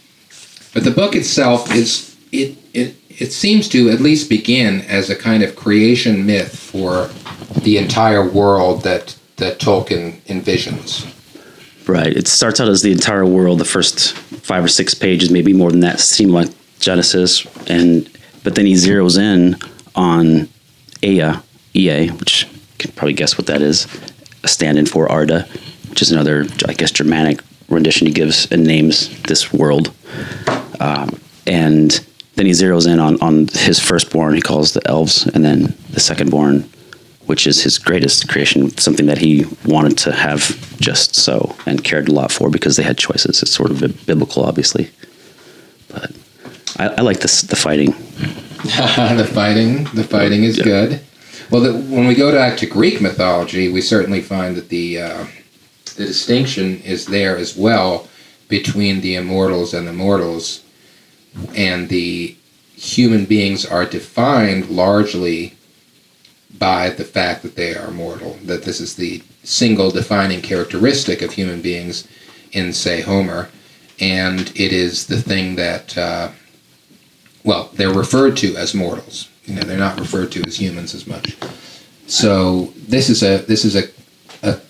But 0.72 0.84
the 0.84 0.90
book 0.90 1.14
itself 1.16 1.72
is 1.74 2.16
it 2.32 2.56
it 2.72 2.96
it 3.08 3.32
seems 3.32 3.68
to 3.68 3.90
at 3.90 4.00
least 4.00 4.28
begin 4.28 4.82
as 4.82 5.10
a 5.10 5.16
kind 5.16 5.42
of 5.42 5.56
creation 5.56 6.24
myth 6.24 6.56
for 6.56 7.10
the 7.60 7.76
entire 7.76 8.26
world 8.26 8.82
that 8.82 9.16
that 9.36 9.58
Tolkien 9.58 10.20
envisions. 10.22 11.06
right. 11.88 12.14
It 12.14 12.28
starts 12.28 12.60
out 12.60 12.68
as 12.68 12.82
the 12.82 12.92
entire 12.92 13.26
world. 13.26 13.58
The 13.58 13.64
first 13.64 14.12
five 14.12 14.64
or 14.64 14.68
six 14.68 14.94
pages, 14.94 15.30
maybe 15.30 15.52
more 15.52 15.70
than 15.70 15.80
that, 15.80 15.98
seem 15.98 16.28
like 16.28 16.50
Genesis, 16.78 17.46
and 17.68 18.08
but 18.44 18.54
then 18.54 18.66
he 18.66 18.74
zeroes 18.74 19.18
in 19.18 19.56
on 19.94 20.48
Ea, 21.02 21.34
EA, 21.74 22.08
which 22.10 22.44
you 22.44 22.50
can 22.78 22.92
probably 22.92 23.14
guess 23.14 23.36
what 23.36 23.46
that 23.46 23.62
is, 23.62 23.86
a 24.42 24.48
stand-in 24.48 24.86
for 24.86 25.10
Arda, 25.10 25.46
which 25.88 26.02
is 26.02 26.12
another, 26.12 26.46
I 26.66 26.74
guess, 26.74 26.90
Germanic 26.90 27.42
rendition 27.68 28.06
he 28.06 28.12
gives 28.12 28.50
and 28.50 28.64
names 28.64 29.20
this 29.22 29.52
world. 29.52 29.92
Um, 30.80 31.20
and 31.46 31.90
then 32.36 32.46
he 32.46 32.52
zeroes 32.52 32.86
in 32.92 32.98
on 32.98 33.20
on 33.20 33.48
his 33.48 33.78
firstborn. 33.78 34.34
He 34.34 34.40
calls 34.40 34.72
the 34.72 34.86
elves, 34.88 35.26
and 35.26 35.44
then 35.44 35.62
the 35.90 36.00
secondborn, 36.00 36.64
which 37.26 37.46
is 37.46 37.62
his 37.62 37.78
greatest 37.78 38.28
creation, 38.28 38.76
something 38.78 39.06
that 39.06 39.18
he 39.18 39.44
wanted 39.64 39.98
to 39.98 40.12
have 40.12 40.40
just 40.80 41.14
so 41.14 41.54
and 41.66 41.84
cared 41.84 42.08
a 42.08 42.12
lot 42.12 42.32
for 42.32 42.50
because 42.50 42.76
they 42.76 42.82
had 42.82 42.96
choices. 42.98 43.42
It's 43.42 43.50
sort 43.52 43.70
of 43.70 43.80
bi- 43.80 43.88
biblical, 44.06 44.44
obviously, 44.44 44.90
but 45.88 46.12
I, 46.78 46.86
I 46.88 47.00
like 47.02 47.20
this 47.20 47.42
the 47.42 47.56
fighting. 47.56 47.90
the 48.62 49.30
fighting, 49.32 49.84
the 49.94 50.04
fighting 50.04 50.44
is 50.44 50.58
Yeah. 50.58 50.64
good. 50.64 51.00
Well, 51.50 51.62
the, 51.62 51.72
when 51.72 52.06
we 52.06 52.14
go 52.14 52.30
back 52.32 52.56
to 52.58 52.66
Greek 52.66 53.00
mythology, 53.00 53.70
we 53.72 53.80
certainly 53.80 54.20
find 54.20 54.56
that 54.56 54.68
the 54.68 55.00
uh, 55.00 55.26
the 55.96 56.06
distinction 56.06 56.80
is 56.82 57.06
there 57.06 57.36
as 57.36 57.56
well 57.56 58.06
between 58.48 59.00
the 59.00 59.16
immortals 59.16 59.74
and 59.74 59.86
the 59.86 59.92
mortals, 59.92 60.62
and 61.54 61.88
the 61.88 62.36
human 62.74 63.24
beings 63.24 63.66
are 63.66 63.84
defined 63.84 64.70
largely 64.70 65.54
by 66.58 66.90
the 66.90 67.04
fact 67.04 67.42
that 67.42 67.56
they 67.56 67.74
are 67.74 67.90
mortal. 67.90 68.38
That 68.44 68.64
this 68.64 68.80
is 68.80 68.96
the 68.96 69.22
single 69.42 69.90
defining 69.90 70.42
characteristic 70.42 71.22
of 71.22 71.32
human 71.32 71.60
beings 71.62 72.08
in, 72.52 72.72
say, 72.72 73.00
Homer, 73.00 73.48
and 74.00 74.50
it 74.50 74.72
is 74.72 75.06
the 75.06 75.20
thing 75.20 75.56
that. 75.56 75.96
Uh, 75.96 76.30
well, 77.42 77.70
they're 77.72 77.94
referred 77.94 78.36
to 78.38 78.56
as 78.56 78.74
mortals. 78.74 79.28
You 79.44 79.54
know, 79.54 79.62
they're 79.62 79.78
not 79.78 79.98
referred 79.98 80.30
to 80.32 80.42
as 80.46 80.60
humans 80.60 80.94
as 80.94 81.06
much. 81.06 81.36
So 82.06 82.72
this 82.76 83.08
is 83.08 83.22
a 83.22 83.38
this 83.38 83.64
is 83.64 83.76
a 83.76 83.84
a, 84.42 84.60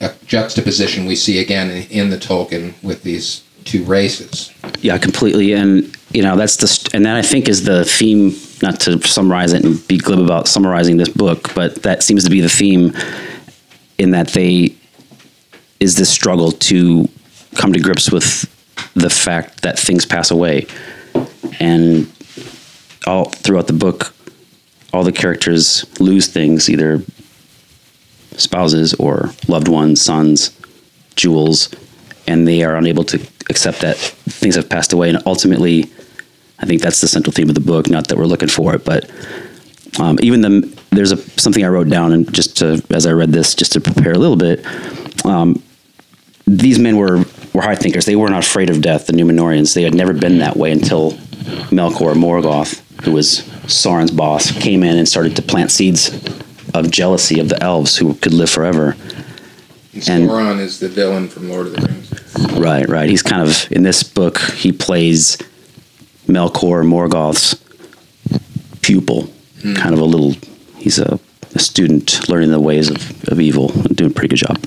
a 0.00 0.12
juxtaposition 0.26 1.06
we 1.06 1.16
see 1.16 1.38
again 1.38 1.70
in, 1.70 1.82
in 1.90 2.10
the 2.10 2.16
Tolkien 2.16 2.74
with 2.82 3.02
these 3.02 3.42
two 3.66 3.84
races. 3.84 4.52
Yeah, 4.80 4.98
completely. 4.98 5.52
And 5.52 5.94
you 6.12 6.22
know, 6.22 6.36
that's 6.36 6.56
the 6.56 6.68
st- 6.68 6.94
and 6.94 7.04
that 7.04 7.16
I 7.16 7.22
think 7.22 7.48
is 7.48 7.64
the 7.64 7.84
theme. 7.84 8.34
Not 8.62 8.80
to 8.80 8.98
summarize 9.02 9.52
it 9.52 9.64
and 9.64 9.86
be 9.86 9.98
glib 9.98 10.18
about 10.18 10.48
summarizing 10.48 10.96
this 10.96 11.10
book, 11.10 11.54
but 11.54 11.82
that 11.82 12.02
seems 12.02 12.24
to 12.24 12.30
be 12.30 12.40
the 12.40 12.48
theme 12.48 12.94
in 13.98 14.12
that 14.12 14.28
they 14.28 14.74
is 15.78 15.96
this 15.96 16.08
struggle 16.08 16.52
to 16.52 17.06
come 17.54 17.74
to 17.74 17.80
grips 17.80 18.10
with 18.10 18.50
the 18.94 19.10
fact 19.10 19.62
that 19.62 19.78
things 19.78 20.06
pass 20.06 20.30
away, 20.30 20.66
and 21.60 22.10
all 23.06 23.26
throughout 23.26 23.66
the 23.66 23.74
book, 23.74 24.14
all 24.92 25.04
the 25.04 25.12
characters 25.12 25.84
lose 26.00 26.28
things, 26.28 26.70
either 26.70 27.02
spouses 28.36 28.94
or 28.94 29.30
loved 29.48 29.68
ones, 29.68 30.00
sons, 30.00 30.58
jewels, 31.14 31.70
and 32.26 32.48
they 32.48 32.62
are 32.62 32.76
unable 32.76 33.04
to 33.04 33.18
accept 33.50 33.80
that 33.80 33.96
things 33.96 34.54
have 34.56 34.68
passed 34.68 34.92
away. 34.92 35.08
And 35.10 35.22
ultimately, 35.26 35.90
I 36.58 36.66
think 36.66 36.82
that's 36.82 37.00
the 37.00 37.08
central 37.08 37.32
theme 37.32 37.48
of 37.48 37.54
the 37.54 37.60
book. 37.60 37.88
Not 37.88 38.08
that 38.08 38.18
we're 38.18 38.26
looking 38.26 38.48
for 38.48 38.74
it, 38.74 38.84
but 38.84 39.10
um, 39.98 40.18
even 40.22 40.40
the 40.40 40.76
there's 40.90 41.12
a 41.12 41.16
something 41.38 41.64
I 41.64 41.68
wrote 41.68 41.88
down, 41.88 42.12
and 42.12 42.32
just 42.32 42.58
to 42.58 42.82
as 42.90 43.06
I 43.06 43.12
read 43.12 43.32
this, 43.32 43.54
just 43.54 43.72
to 43.72 43.80
prepare 43.80 44.12
a 44.12 44.18
little 44.18 44.36
bit. 44.36 44.64
Um, 45.24 45.62
these 46.46 46.78
men 46.78 46.96
were 46.96 47.24
were 47.52 47.62
high 47.62 47.74
thinkers. 47.74 48.06
They 48.06 48.16
were 48.16 48.28
not 48.28 48.44
afraid 48.44 48.70
of 48.70 48.80
death. 48.80 49.06
The 49.06 49.12
Numenoreans. 49.12 49.74
They 49.74 49.82
had 49.82 49.94
never 49.94 50.12
been 50.12 50.38
that 50.38 50.56
way 50.56 50.70
until 50.72 51.12
Melkor 51.70 52.14
Morgoth, 52.14 52.80
who 53.04 53.12
was 53.12 53.40
Sauron's 53.66 54.10
boss, 54.10 54.52
came 54.52 54.82
in 54.82 54.96
and 54.96 55.08
started 55.08 55.36
to 55.36 55.42
plant 55.42 55.70
seeds 55.70 56.10
of 56.74 56.90
jealousy 56.90 57.40
of 57.40 57.48
the 57.48 57.62
elves 57.62 57.96
who 57.96 58.14
could 58.14 58.32
live 58.34 58.50
forever. 58.50 58.96
And- 60.08 60.28
Sauron 60.28 60.60
is 60.60 60.78
the 60.78 60.88
villain 60.88 61.28
from 61.28 61.48
Lord 61.48 61.68
of 61.68 61.76
the 61.76 61.86
Rings. 61.86 62.05
Right, 62.38 62.88
right. 62.88 63.08
He's 63.08 63.22
kind 63.22 63.42
of 63.42 63.70
in 63.72 63.82
this 63.82 64.02
book. 64.02 64.38
He 64.38 64.72
plays 64.72 65.38
Melkor 66.26 66.84
Morgoth's 66.84 67.54
pupil, 68.82 69.24
hmm. 69.62 69.74
kind 69.74 69.94
of 69.94 70.00
a 70.00 70.04
little. 70.04 70.34
He's 70.76 70.98
a, 70.98 71.18
a 71.54 71.58
student 71.58 72.28
learning 72.28 72.50
the 72.50 72.60
ways 72.60 72.90
of, 72.90 73.28
of 73.28 73.40
evil, 73.40 73.72
and 73.72 73.96
doing 73.96 74.10
a 74.10 74.14
pretty 74.14 74.28
good 74.28 74.46
job. 74.46 74.58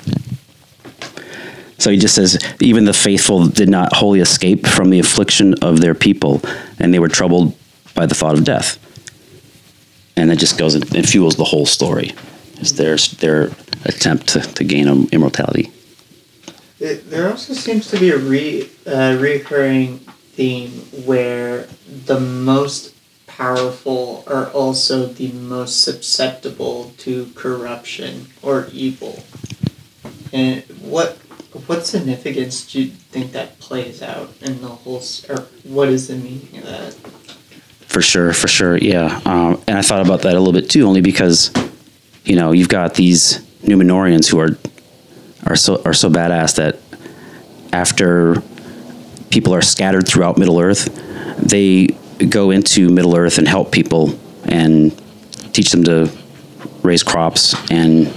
So 1.78 1.92
he 1.92 1.98
just 1.98 2.14
says, 2.14 2.38
even 2.60 2.84
the 2.84 2.94
faithful 2.94 3.48
did 3.48 3.70
not 3.70 3.96
wholly 3.96 4.20
escape 4.20 4.68
from 4.68 4.90
the 4.90 5.00
affliction 5.00 5.54
of 5.62 5.80
their 5.80 5.96
people, 5.96 6.42
and 6.78 6.94
they 6.94 7.00
were 7.00 7.08
troubled 7.08 7.56
by 7.96 8.06
the 8.06 8.16
thought 8.16 8.38
of 8.38 8.44
death. 8.44 8.78
And 10.18 10.30
it 10.30 10.40
just 10.40 10.58
goes 10.58 10.76
and 10.76 10.94
it 10.94 11.08
fuels 11.08 11.38
the 11.38 11.46
whole 11.46 11.66
story. 11.66 12.12
Is 12.60 12.76
their 12.76 12.98
their 13.20 13.52
attempt 13.86 14.28
to, 14.30 14.42
to 14.42 14.64
gain 14.66 15.08
immortality. 15.14 15.72
There 16.80 17.30
also 17.30 17.54
seems 17.54 17.90
to 17.92 18.00
be 18.00 18.10
a 18.12 18.18
re, 18.18 18.70
uh, 18.88 19.18
recurring 19.20 20.00
theme 20.34 20.72
where 21.06 21.68
the 22.06 22.20
most 22.20 22.96
powerful 23.28 24.24
are 24.28 24.50
also 24.52 25.06
the 25.06 25.32
most 25.34 25.84
susceptible 25.84 26.94
to 27.00 27.32
corruption 27.36 28.28
or 28.42 28.68
evil. 28.72 29.24
And 30.32 30.64
what 30.82 31.18
what 31.66 31.86
significance 31.86 32.72
do 32.72 32.84
you 32.84 32.92
think 32.92 33.32
that 33.32 33.60
plays 33.60 34.02
out 34.02 34.32
in 34.42 34.62
the 34.62 34.68
whole, 34.68 35.02
or 35.30 35.48
what 35.64 35.90
is 35.90 36.08
the 36.08 36.16
meaning 36.16 36.58
of 36.58 36.64
that? 36.66 36.94
For 37.88 38.02
sure, 38.02 38.34
for 38.34 38.48
sure, 38.48 38.78
yeah. 38.78 39.20
Um, 39.26 39.62
and 39.68 39.78
I 39.78 39.82
thought 39.82 40.06
about 40.06 40.22
that 40.22 40.36
a 40.36 40.40
little 40.40 40.54
bit 40.54 40.70
too, 40.70 40.86
only 40.86 41.02
because, 41.02 41.52
you 42.24 42.36
know, 42.36 42.52
you've 42.52 42.70
got 42.70 42.94
these 42.94 43.40
Numenoreans 43.64 44.30
who 44.30 44.40
are 44.40 44.58
are 45.46 45.56
so 45.56 45.82
are 45.84 45.94
so 45.94 46.10
badass 46.10 46.56
that 46.56 46.78
after 47.74 48.42
people 49.30 49.54
are 49.54 49.62
scattered 49.62 50.08
throughout 50.08 50.38
Middle 50.38 50.60
Earth, 50.60 50.86
they 51.38 51.88
go 52.28 52.52
into 52.52 52.90
Middle 52.90 53.16
Earth 53.16 53.38
and 53.38 53.48
help 53.48 53.72
people 53.72 54.18
and 54.46 54.92
teach 55.54 55.72
them 55.72 55.84
to 55.84 56.12
raise 56.84 57.04
crops 57.04 57.56
and 57.72 58.14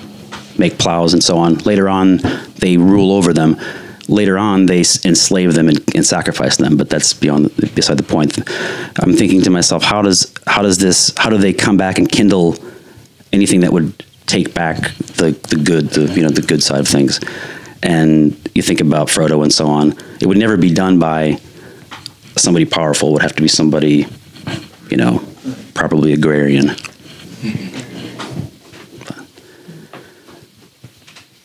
make 0.58 0.78
plows 0.78 1.12
and 1.12 1.22
so 1.22 1.38
on. 1.38 1.56
Later 1.58 1.88
on, 1.88 2.18
they 2.58 2.76
rule 2.76 3.12
over 3.12 3.32
them. 3.32 3.56
Later 4.08 4.36
on, 4.36 4.66
they 4.66 4.80
enslave 5.04 5.54
them 5.54 5.68
and, 5.68 5.78
and 5.94 6.04
sacrifice 6.04 6.56
them. 6.56 6.76
But 6.76 6.90
that's 6.90 7.14
beyond 7.14 7.54
beside 7.74 7.96
the 7.98 8.02
point. 8.02 8.38
I'm 9.00 9.14
thinking 9.14 9.42
to 9.42 9.50
myself, 9.50 9.82
how 9.82 10.02
does 10.02 10.32
how 10.46 10.62
does 10.62 10.78
this 10.78 11.12
how 11.16 11.30
do 11.30 11.38
they 11.38 11.52
come 11.52 11.76
back 11.76 11.98
and 11.98 12.10
kindle 12.10 12.56
anything 13.32 13.60
that 13.60 13.72
would 13.72 13.94
take 14.26 14.54
back 14.54 14.94
the 15.16 15.32
the 15.48 15.56
good 15.56 15.90
the 15.90 16.12
you 16.14 16.22
know 16.22 16.30
the 16.30 16.42
good 16.42 16.62
side 16.62 16.80
of 16.80 16.88
things? 16.88 17.20
And 17.82 18.36
you 18.54 18.62
think 18.62 18.80
about 18.80 19.08
Frodo 19.08 19.42
and 19.42 19.52
so 19.52 19.66
on. 19.66 19.92
It 20.20 20.26
would 20.26 20.38
never 20.38 20.56
be 20.56 20.72
done 20.72 20.98
by 20.98 21.40
somebody 22.36 22.64
powerful. 22.64 23.08
It 23.08 23.12
would 23.14 23.22
have 23.22 23.34
to 23.36 23.42
be 23.42 23.48
somebody, 23.48 24.06
you 24.88 24.96
know, 24.96 25.22
probably 25.74 26.12
agrarian. 26.12 26.76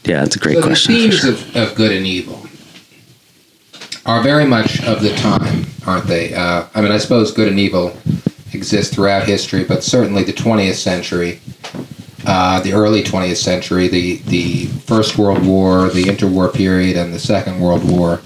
Yeah, 0.08 0.22
that's 0.22 0.38
a 0.38 0.40
great 0.40 0.58
so 0.58 0.64
question. 0.64 0.94
the 0.94 1.10
themes 1.10 1.26
of, 1.26 1.56
of 1.56 1.76
good 1.76 1.92
and 1.92 2.06
evil 2.06 2.48
are 4.06 4.24
very 4.24 4.46
much 4.46 4.82
of 4.84 5.02
the 5.02 5.14
time, 5.18 5.66
aren't 5.86 6.08
they? 6.08 6.34
Uh, 6.34 6.66
I 6.74 6.82
mean, 6.82 6.94
I 6.94 6.98
suppose 6.98 7.32
good 7.32 7.50
and 7.50 7.60
evil 7.60 7.96
exist 8.54 8.94
throughout 8.94 9.28
history, 9.28 9.66
but 9.66 9.84
certainly 9.84 10.24
the 10.24 10.32
20th 10.32 10.76
century, 10.76 11.42
uh, 12.28 12.60
the 12.60 12.74
early 12.74 13.02
20th 13.02 13.38
century, 13.38 13.88
the, 13.88 14.18
the 14.18 14.66
First 14.66 15.18
World 15.18 15.46
War, 15.46 15.88
the 15.88 16.04
interwar 16.04 16.54
period, 16.54 16.98
and 16.98 17.14
the 17.14 17.20
Second 17.20 17.62
World 17.62 17.90
War, 17.90 18.20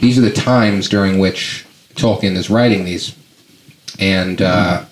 these 0.00 0.16
are 0.16 0.22
the 0.22 0.32
times 0.32 0.88
during 0.88 1.18
which 1.18 1.66
Tolkien 1.94 2.36
is 2.36 2.50
writing 2.50 2.84
these. 2.84 3.16
And, 3.98 4.40
uh, 4.40 4.84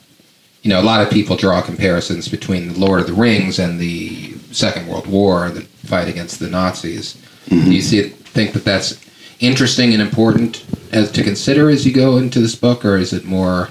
you 0.63 0.71
know, 0.71 0.81
a 0.81 0.83
lot 0.83 1.01
of 1.01 1.13
people 1.13 1.37
draw 1.37 1.63
comparisons 1.63 2.27
between 2.27 2.73
the 2.73 2.79
Lord 2.79 3.01
of 3.01 3.07
the 3.07 3.13
Rings 3.13 3.61
and 3.61 3.79
the 3.79 4.33
Second 4.51 4.89
World 4.89 5.07
War, 5.07 5.49
the 5.51 5.61
fight 5.61 6.09
against 6.09 6.41
the 6.41 6.51
Nazis. 6.51 7.17
Do 7.49 7.73
you 7.73 7.83
see, 7.83 8.09
think 8.09 8.53
that 8.55 8.65
that's 8.65 9.01
interesting 9.39 9.93
and 9.93 10.03
important 10.03 10.65
as 10.91 11.13
to 11.13 11.23
consider 11.23 11.71
as 11.71 11.87
you 11.87 11.93
go 11.93 12.17
into 12.17 12.41
this 12.41 12.57
book, 12.57 12.85
or 12.85 12.97
is 12.97 13.13
it 13.13 13.25
more? 13.25 13.69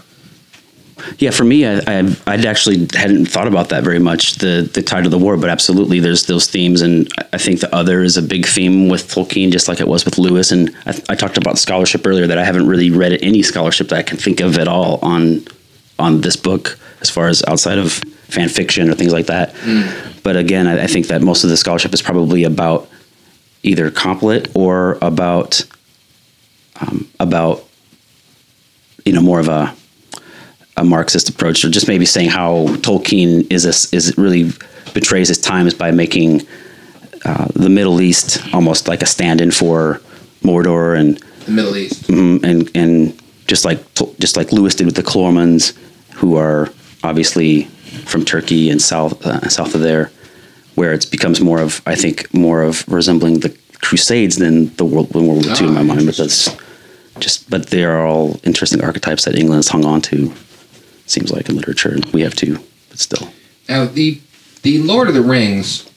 Yeah, 1.19 1.31
for 1.31 1.43
me, 1.43 1.65
I, 1.65 1.79
I 1.88 2.15
I'd 2.27 2.45
actually 2.45 2.88
hadn't 2.93 3.27
thought 3.27 3.47
about 3.47 3.69
that 3.69 3.83
very 3.83 4.00
much. 4.00 4.35
The 4.35 4.69
the 4.74 4.81
tide 4.81 5.05
of 5.05 5.12
the 5.12 5.17
war, 5.17 5.38
but 5.38 5.50
absolutely, 5.50 6.00
there's 6.00 6.25
those 6.25 6.47
themes, 6.47 6.81
and 6.81 7.07
I- 7.33 7.38
think 7.38 7.59
the 7.59 7.74
other 7.75 8.01
is 8.01 8.17
a 8.17 8.21
big 8.24 8.45
theme 8.47 8.88
with 8.89 9.07
Tolkien, 9.13 9.51
just 9.51 9.67
like 9.67 9.79
it 9.79 9.88
was 9.88 10.03
with 10.05 10.17
Lewis. 10.17 10.51
And 10.51 10.74
I, 10.88 11.00
I 11.09 11.15
talked 11.15 11.38
about 11.38 11.57
scholarship 11.59 12.07
earlier 12.07 12.25
that 12.27 12.38
I 12.39 12.43
haven't 12.43 12.67
really 12.67 12.89
read 12.89 13.19
any 13.21 13.43
scholarship 13.43 13.89
that 13.89 14.00
I 14.00 14.03
can 14.03 14.17
think 14.17 14.39
of 14.39 14.57
at 14.57 14.67
all 14.67 15.00
on 15.03 15.45
on 16.00 16.21
this 16.21 16.35
book, 16.35 16.79
as 17.01 17.09
far 17.09 17.27
as 17.27 17.43
outside 17.47 17.77
of 17.77 17.93
fan 18.27 18.50
fiction 18.50 18.89
or 18.89 18.95
things 18.95 19.13
like 19.13 19.27
that. 19.27 19.53
But 20.24 20.35
again, 20.38 20.65
I, 20.65 20.83
I 20.83 20.88
think 20.88 21.07
that 21.07 21.21
most 21.21 21.43
of 21.43 21.50
the 21.51 21.57
scholarship 21.57 21.93
is 21.93 22.01
probably 22.01 22.43
about 22.45 22.89
either 23.63 23.91
Complet 23.91 24.50
or 24.55 24.97
about 25.01 25.63
um, 26.81 27.07
about 27.19 27.63
you 29.05 29.13
know 29.13 29.21
more 29.21 29.39
of 29.39 29.47
a 29.50 29.75
a 30.77 30.84
Marxist 30.84 31.29
approach, 31.29 31.63
or 31.63 31.70
just 31.70 31.88
maybe 31.88 32.05
saying 32.05 32.29
how 32.29 32.67
Tolkien 32.77 33.51
is 33.51 33.65
a, 33.65 33.96
is 33.96 34.17
really 34.17 34.51
betrays 34.94 35.27
his 35.29 35.39
times 35.39 35.74
by 35.74 35.91
making 35.91 36.41
uh, 37.25 37.48
the 37.55 37.70
Middle 37.70 38.01
East 38.01 38.41
almost 38.53 38.88
like 38.88 39.01
a 39.01 39.05
stand-in 39.05 39.51
for 39.51 40.01
Mordor 40.44 40.98
and 41.00 41.17
The 41.46 41.51
Middle 41.51 41.75
East. 41.77 42.08
mhm, 42.08 42.44
and 42.44 42.70
and 42.75 43.20
just 43.48 43.63
like 43.65 43.79
just 44.20 44.36
like 44.38 44.51
Lewis 44.51 44.75
did 44.75 44.86
with 44.86 44.96
the 44.96 45.03
Calormenes, 45.03 45.74
who 46.15 46.36
are 46.36 46.70
obviously 47.03 47.63
from 48.05 48.25
Turkey 48.25 48.70
and 48.70 48.82
south 48.82 49.25
uh, 49.25 49.48
south 49.50 49.75
of 49.75 49.82
there, 49.82 50.12
where 50.75 50.94
it 50.94 51.10
becomes 51.10 51.39
more 51.41 51.60
of 51.62 51.82
I 51.86 51.96
think 51.96 52.34
more 52.34 52.63
of 52.63 52.86
resembling 52.88 53.39
the 53.39 53.55
Crusades 53.82 54.38
than 54.38 54.74
the 54.75 54.86
World, 54.86 55.13
World 55.13 55.46
War 55.46 55.55
II 55.55 55.67
in 55.67 55.74
my 55.74 55.82
Ah, 55.82 55.84
mind. 55.84 56.05
But 56.05 56.17
that's 56.17 56.50
just 57.20 57.50
but 57.50 57.67
they 57.67 57.84
are 57.86 58.05
all 58.05 58.39
interesting 58.44 58.82
archetypes 58.84 59.24
that 59.25 59.36
England 59.36 59.60
has 59.60 59.67
hung 59.70 59.86
on 59.86 60.01
to. 60.01 60.34
Seems 61.05 61.31
like 61.31 61.50
in 61.50 61.55
literature, 61.55 61.97
we 62.13 62.21
have 62.21 62.35
two, 62.35 62.59
but 62.89 63.00
still. 63.00 63.29
Now 63.69 63.85
the 63.85 64.21
the 64.63 64.79
Lord 64.79 65.07
of 65.07 65.13
the 65.13 65.21
Rings. 65.21 65.89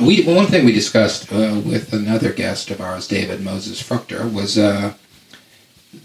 We 0.00 0.24
one 0.24 0.46
thing 0.46 0.64
we 0.64 0.72
discussed 0.72 1.32
uh, 1.32 1.60
with 1.64 1.92
another 1.92 2.32
guest 2.32 2.70
of 2.70 2.80
ours, 2.80 3.08
David 3.08 3.40
Moses 3.40 3.82
Fruchter, 3.82 4.32
was 4.32 4.58
uh, 4.58 4.94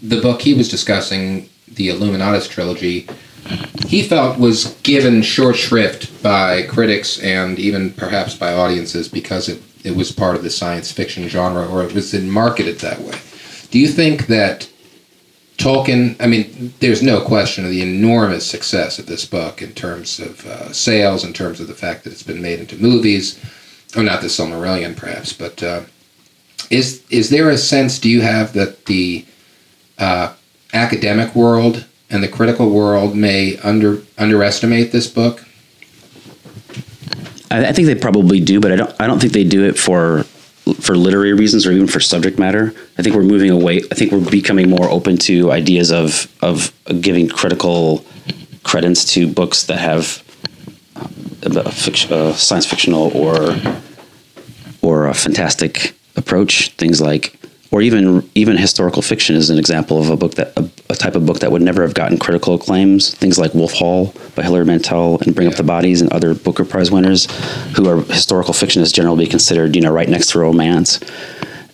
the 0.02 0.20
book 0.20 0.42
he 0.42 0.54
was 0.54 0.68
discussing, 0.68 1.48
the 1.68 1.88
Illuminatus 1.88 2.48
trilogy. 2.48 3.08
He 3.86 4.02
felt 4.02 4.38
was 4.38 4.74
given 4.82 5.22
short 5.22 5.56
shrift 5.56 6.22
by 6.22 6.62
critics 6.62 7.18
and 7.20 7.58
even 7.58 7.92
perhaps 7.92 8.36
by 8.36 8.52
audiences 8.52 9.08
because 9.08 9.48
it, 9.48 9.62
it 9.82 9.96
was 9.96 10.12
part 10.12 10.36
of 10.36 10.42
the 10.42 10.50
science 10.50 10.92
fiction 10.92 11.26
genre 11.28 11.66
or 11.66 11.82
it 11.82 11.94
was 11.94 12.12
marketed 12.14 12.78
that 12.80 13.00
way. 13.00 13.18
Do 13.70 13.78
you 13.78 13.88
think 13.88 14.26
that 14.26 14.69
Tolkien, 15.60 16.16
I 16.20 16.26
mean, 16.26 16.72
there's 16.80 17.02
no 17.02 17.20
question 17.20 17.66
of 17.66 17.70
the 17.70 17.82
enormous 17.82 18.46
success 18.46 18.98
of 18.98 19.04
this 19.04 19.26
book 19.26 19.60
in 19.60 19.72
terms 19.74 20.18
of 20.18 20.46
uh, 20.46 20.72
sales, 20.72 21.22
in 21.22 21.34
terms 21.34 21.60
of 21.60 21.68
the 21.68 21.74
fact 21.74 22.04
that 22.04 22.14
it's 22.14 22.22
been 22.22 22.40
made 22.40 22.60
into 22.60 22.80
movies, 22.80 23.38
or 23.94 24.02
not 24.02 24.22
the 24.22 24.28
Silmarillion, 24.28 24.96
perhaps, 24.96 25.34
but 25.34 25.62
uh, 25.62 25.82
is 26.70 27.04
is 27.10 27.28
there 27.28 27.50
a 27.50 27.58
sense? 27.58 27.98
Do 27.98 28.08
you 28.08 28.22
have 28.22 28.54
that 28.54 28.86
the 28.86 29.26
uh, 29.98 30.32
academic 30.72 31.34
world 31.34 31.84
and 32.08 32.22
the 32.22 32.28
critical 32.28 32.70
world 32.70 33.14
may 33.14 33.58
under 33.58 34.02
underestimate 34.16 34.92
this 34.92 35.08
book? 35.08 35.44
I, 37.50 37.66
I 37.66 37.72
think 37.72 37.86
they 37.86 37.96
probably 37.96 38.40
do, 38.40 38.60
but 38.60 38.72
I 38.72 38.76
don't. 38.76 38.94
I 38.98 39.06
don't 39.06 39.20
think 39.20 39.34
they 39.34 39.44
do 39.44 39.62
it 39.64 39.78
for 39.78 40.24
for 40.74 40.96
literary 40.96 41.32
reasons 41.32 41.66
or 41.66 41.72
even 41.72 41.86
for 41.86 42.00
subject 42.00 42.38
matter. 42.38 42.74
I 42.98 43.02
think 43.02 43.14
we're 43.14 43.22
moving 43.22 43.50
away. 43.50 43.78
I 43.90 43.94
think 43.94 44.12
we're 44.12 44.30
becoming 44.30 44.70
more 44.70 44.88
open 44.88 45.16
to 45.18 45.50
ideas 45.52 45.90
of 45.92 46.28
of 46.42 46.72
giving 47.00 47.28
critical 47.28 48.04
credence 48.62 49.04
to 49.14 49.26
books 49.26 49.64
that 49.64 49.78
have 49.78 50.22
uh, 50.96 51.62
a 51.64 51.72
fiction, 51.72 52.12
uh, 52.12 52.34
science 52.34 52.66
fictional 52.66 53.10
or 53.16 53.56
or 54.82 55.08
a 55.08 55.14
fantastic 55.14 55.94
approach. 56.16 56.72
Things 56.72 57.00
like, 57.00 57.38
or 57.72 57.80
even 57.82 58.28
even 58.34 58.56
historical 58.56 59.00
fiction 59.02 59.36
is 59.36 59.48
an 59.50 59.58
example 59.58 60.00
of 60.00 60.10
a 60.10 60.16
book 60.16 60.34
that 60.34 60.52
a, 60.58 60.68
a 60.90 60.94
type 60.96 61.14
of 61.14 61.24
book 61.26 61.38
that 61.40 61.52
would 61.52 61.62
never 61.62 61.82
have 61.82 61.94
gotten 61.94 62.18
critical 62.18 62.54
acclaims. 62.54 63.14
Things 63.14 63.38
like 63.38 63.54
Wolf 63.54 63.72
Hall 63.72 64.12
by 64.34 64.42
Hilary 64.42 64.64
Mantel 64.64 65.20
and 65.20 65.34
Bring 65.34 65.46
Up 65.48 65.54
the 65.54 65.62
Bodies 65.62 66.00
and 66.00 66.12
other 66.12 66.34
Booker 66.34 66.64
Prize 66.64 66.90
winners, 66.90 67.26
who 67.76 67.88
are 67.88 68.00
historical 68.02 68.52
fiction 68.52 68.82
is 68.82 68.90
generally 68.92 69.26
considered 69.26 69.76
you 69.76 69.82
know 69.82 69.92
right 69.92 70.08
next 70.08 70.30
to 70.32 70.40
romance. 70.40 71.00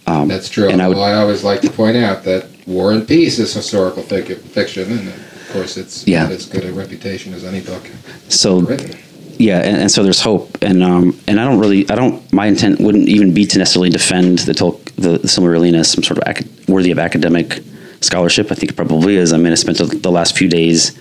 Um, 0.06 0.28
That's 0.28 0.48
true. 0.48 0.68
And 0.68 0.80
I 0.80 0.86
would, 0.88 0.96
Although 0.98 1.10
I 1.10 1.14
always 1.16 1.42
like 1.42 1.62
to 1.62 1.70
point 1.70 1.96
out 1.96 2.22
that 2.24 2.46
War 2.66 2.92
and 2.92 3.08
Peace 3.08 3.38
is 3.40 3.52
historical 3.54 4.02
fic- 4.04 4.38
fiction, 4.38 4.92
and 4.92 5.08
of 5.08 5.48
course, 5.52 5.76
it's 5.76 6.06
Yeah. 6.06 6.24
got 6.24 6.32
as 6.32 6.46
good 6.46 6.64
a 6.64 6.72
reputation 6.72 7.32
as 7.34 7.44
any 7.44 7.60
book 7.60 7.90
so 8.28 8.60
written. 8.60 8.96
yeah 9.38 9.58
and, 9.62 9.76
and 9.78 9.90
so 9.90 10.02
there's 10.02 10.20
hope 10.20 10.58
and 10.62 10.82
um 10.82 11.18
and 11.28 11.38
i 11.40 11.44
don't 11.44 11.60
really 11.60 11.88
i 11.90 11.94
don't 11.94 12.20
my 12.32 12.46
intent 12.46 12.80
wouldn't 12.80 13.08
even 13.08 13.32
be 13.32 13.46
to 13.46 13.58
necessarily 13.58 13.88
defend 13.90 14.40
the 14.40 14.52
Tol- 14.54 14.80
the, 14.96 15.18
the 15.18 15.28
Silmarillion 15.28 15.74
as 15.74 15.90
some 15.90 16.02
sort 16.02 16.18
of 16.18 16.24
ac- 16.26 16.48
worthy 16.68 16.90
of 16.90 16.98
academic 16.98 17.62
scholarship 18.00 18.50
i 18.52 18.54
think 18.54 18.70
it 18.72 18.76
probably 18.76 19.16
is. 19.16 19.32
I 19.32 19.38
mean 19.38 19.52
i 19.52 19.54
spent 19.56 19.78
the- 19.78 20.10
last 20.10 20.36
few 20.36 20.48
days 20.48 20.98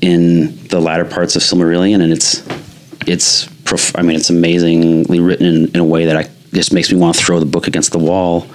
in 0.00 0.56
the 0.68 0.80
latter 0.80 1.04
parts 1.04 1.36
of 1.36 1.42
Silmarillion 1.42 2.02
and 2.02 2.12
it's 2.12 2.42
it's 3.06 3.46
prof- 3.64 3.96
i 3.96 4.02
mean 4.02 4.16
it's 4.16 4.30
amazingly 4.30 5.20
written 5.20 5.46
in, 5.46 5.68
in 5.74 5.80
a 5.80 5.84
way 5.84 6.04
that 6.06 6.16
i 6.16 6.28
just 6.52 6.72
makes 6.72 6.92
me 6.92 6.98
want 6.98 7.16
to 7.16 7.24
throw 7.24 7.38
the 7.40 7.46
book 7.46 7.66
against 7.66 7.92
the 7.92 7.98
wall. 7.98 8.46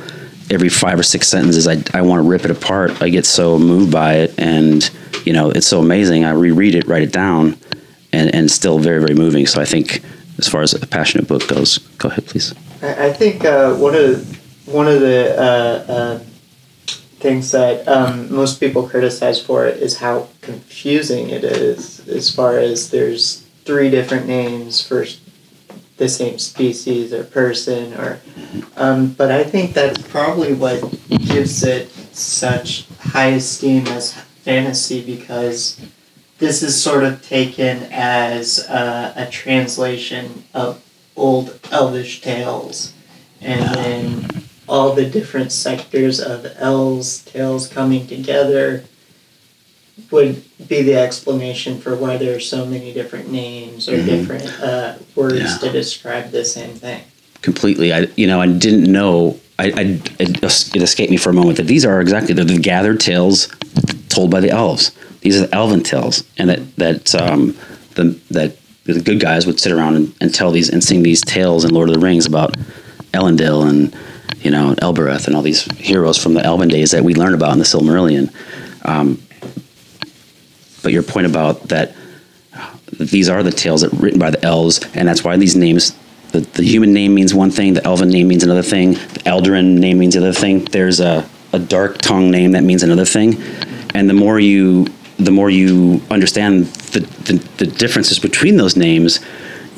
Every 0.51 0.69
five 0.69 0.99
or 0.99 1.03
six 1.03 1.27
sentences 1.27 1.67
i, 1.67 1.77
I 1.97 2.01
want 2.01 2.21
to 2.23 2.29
rip 2.29 2.45
it 2.45 2.51
apart. 2.51 3.01
I 3.01 3.09
get 3.09 3.25
so 3.25 3.57
moved 3.57 3.91
by 3.91 4.15
it 4.15 4.35
and 4.37 4.89
you 5.25 5.33
know 5.33 5.49
it's 5.49 5.67
so 5.67 5.79
amazing. 5.79 6.23
I 6.25 6.31
reread 6.31 6.75
it 6.75 6.87
write 6.87 7.03
it 7.03 7.11
down 7.11 7.57
and, 8.13 8.33
and 8.33 8.49
still 8.51 8.79
very 8.79 8.99
very 9.01 9.15
moving. 9.15 9.45
So 9.47 9.61
i 9.61 9.65
think 9.65 10.01
as 10.37 10.47
far 10.47 10.61
as 10.61 10.73
a 10.73 10.85
passionate 10.85 11.27
book 11.27 11.47
goes 11.47 11.79
go 11.97 12.09
ahead 12.09 12.25
please. 12.27 12.53
I, 12.81 13.07
I 13.07 13.13
think 13.13 13.43
uh, 13.43 13.73
one 13.75 13.95
of 13.95 14.36
one 14.67 14.87
of 14.87 14.99
the 14.99 15.33
uh, 15.39 15.91
uh, 15.91 16.19
things 17.19 17.51
that 17.51 17.87
um, 17.87 18.31
most 18.33 18.59
people 18.59 18.87
criticize 18.87 19.41
for 19.41 19.65
it 19.65 19.81
is 19.81 19.97
how 19.97 20.27
confusing 20.41 21.29
it 21.29 21.43
is. 21.43 22.07
As 22.07 22.33
far 22.33 22.57
as 22.57 22.89
there's 22.91 23.47
three 23.65 23.89
different 23.89 24.27
names 24.27 24.85
for 24.85 25.05
the 25.97 26.09
same 26.09 26.37
species 26.37 27.11
or 27.13 27.23
person, 27.23 27.93
or 27.93 28.19
um, 28.75 29.13
but 29.13 29.31
I 29.31 29.43
think 29.43 29.73
that's 29.73 30.01
probably 30.09 30.53
what 30.53 30.81
gives 31.09 31.63
it 31.63 31.89
such 32.11 32.87
high 32.99 33.29
esteem 33.29 33.87
as 33.87 34.13
fantasy 34.13 35.03
because 35.03 35.81
this 36.37 36.61
is 36.61 36.79
sort 36.79 37.03
of 37.03 37.25
taken 37.25 37.87
as 37.91 38.59
uh, 38.69 39.13
a 39.15 39.25
translation 39.25 40.43
of 40.53 40.83
old 41.15 41.59
elvish 41.71 42.21
tales 42.21 42.93
and 43.41 43.75
then 43.75 44.46
all 44.67 44.93
the 44.93 45.05
different 45.09 45.51
sectors 45.51 46.19
of 46.19 46.45
elves 46.57 47.19
tales 47.23 47.67
coming 47.67 48.05
together 48.07 48.83
would 50.11 50.43
be 50.67 50.81
the 50.83 50.95
explanation 50.95 51.79
for 51.79 51.95
why 51.95 52.17
there 52.17 52.35
are 52.35 52.39
so 52.39 52.65
many 52.65 52.93
different 52.93 53.31
names 53.31 53.89
or 53.89 53.97
Mhm. 53.97 54.05
different 54.05 54.61
uh, 54.61 54.93
words 55.15 55.39
Yeah. 55.39 55.57
to 55.57 55.71
describe 55.71 56.31
the 56.31 56.45
same 56.45 56.73
thing. 56.75 57.01
Completely. 57.41 57.93
I 57.93 58.07
you 58.15 58.27
know 58.27 58.41
i 58.41 58.47
didn't 58.47 58.91
know. 58.91 59.37
I, 59.59 59.65
I 59.75 59.99
it, 60.19 60.43
it 60.75 60.81
escaped 60.81 61.09
me 61.09 61.17
for 61.17 61.29
a 61.31 61.33
moment 61.33 61.57
that 61.57 61.67
these 61.67 61.83
are 61.85 61.99
exactly 61.99 62.33
they're 62.33 62.45
the 62.45 62.57
gathered 62.59 62.99
tales 62.99 63.47
told 64.09 64.29
by 64.29 64.39
the 64.39 64.49
elves. 64.51 64.91
These 65.21 65.37
are 65.41 65.47
the 65.47 65.55
elven 65.55 65.81
tales 65.81 66.23
and 66.37 66.49
that 66.49 66.75
that 66.77 67.15
um 67.15 67.55
the 67.95 68.15
that 68.31 68.55
the 68.85 69.01
good 69.01 69.19
guys 69.19 69.45
would 69.47 69.59
sit 69.59 69.71
around 69.71 69.95
and, 69.95 70.13
and 70.21 70.33
tell 70.33 70.51
these 70.51 70.69
and 70.69 70.83
sing 70.83 71.03
these 71.03 71.21
tales 71.21 71.65
in 71.65 71.73
lord 71.73 71.89
of 71.89 71.95
the 71.95 71.99
rings 71.99 72.25
about 72.25 72.55
elendil 73.13 73.67
and 73.67 73.93
you 74.41 74.51
know 74.51 74.75
elbereth 74.79 75.27
and 75.27 75.35
all 75.35 75.41
these 75.41 75.63
heroes 75.77 76.21
from 76.21 76.33
the 76.33 76.43
elven 76.43 76.67
days 76.67 76.91
that 76.91 77.03
we 77.03 77.13
learn 77.13 77.33
about 77.33 77.51
in 77.53 77.59
the 77.59 77.65
silmarillion 77.65 78.33
um, 78.85 79.21
but 80.83 80.91
your 80.93 81.03
point 81.03 81.25
about 81.25 81.61
that 81.69 81.95
these 82.97 83.29
are 83.29 83.43
the 83.43 83.51
tales 83.51 83.81
that 83.81 83.91
written 83.93 84.19
by 84.19 84.31
the 84.31 84.43
elves, 84.43 84.79
and 84.93 85.07
that's 85.07 85.23
why 85.23 85.37
these 85.37 85.55
names. 85.55 85.95
The, 86.31 86.41
the 86.41 86.63
human 86.63 86.93
name 86.93 87.15
means 87.15 87.33
one 87.33 87.51
thing, 87.51 87.73
the 87.73 87.85
elven 87.85 88.09
name 88.09 88.27
means 88.27 88.43
another 88.43 88.61
thing, 88.61 88.93
the 88.93 89.21
Eldarin 89.25 89.77
name 89.79 89.99
means 89.99 90.15
another 90.15 90.33
thing. 90.33 90.65
There's 90.65 90.99
a, 90.99 91.27
a 91.53 91.59
dark 91.59 91.99
tongue 91.99 92.31
name 92.31 92.51
that 92.51 92.63
means 92.63 92.83
another 92.83 93.05
thing, 93.05 93.41
and 93.93 94.09
the 94.09 94.13
more 94.13 94.39
you 94.39 94.87
the 95.19 95.31
more 95.31 95.49
you 95.49 96.01
understand 96.11 96.65
the, 96.65 96.99
the, 96.99 97.33
the 97.57 97.65
differences 97.65 98.19
between 98.19 98.57
those 98.57 98.75
names, 98.75 99.19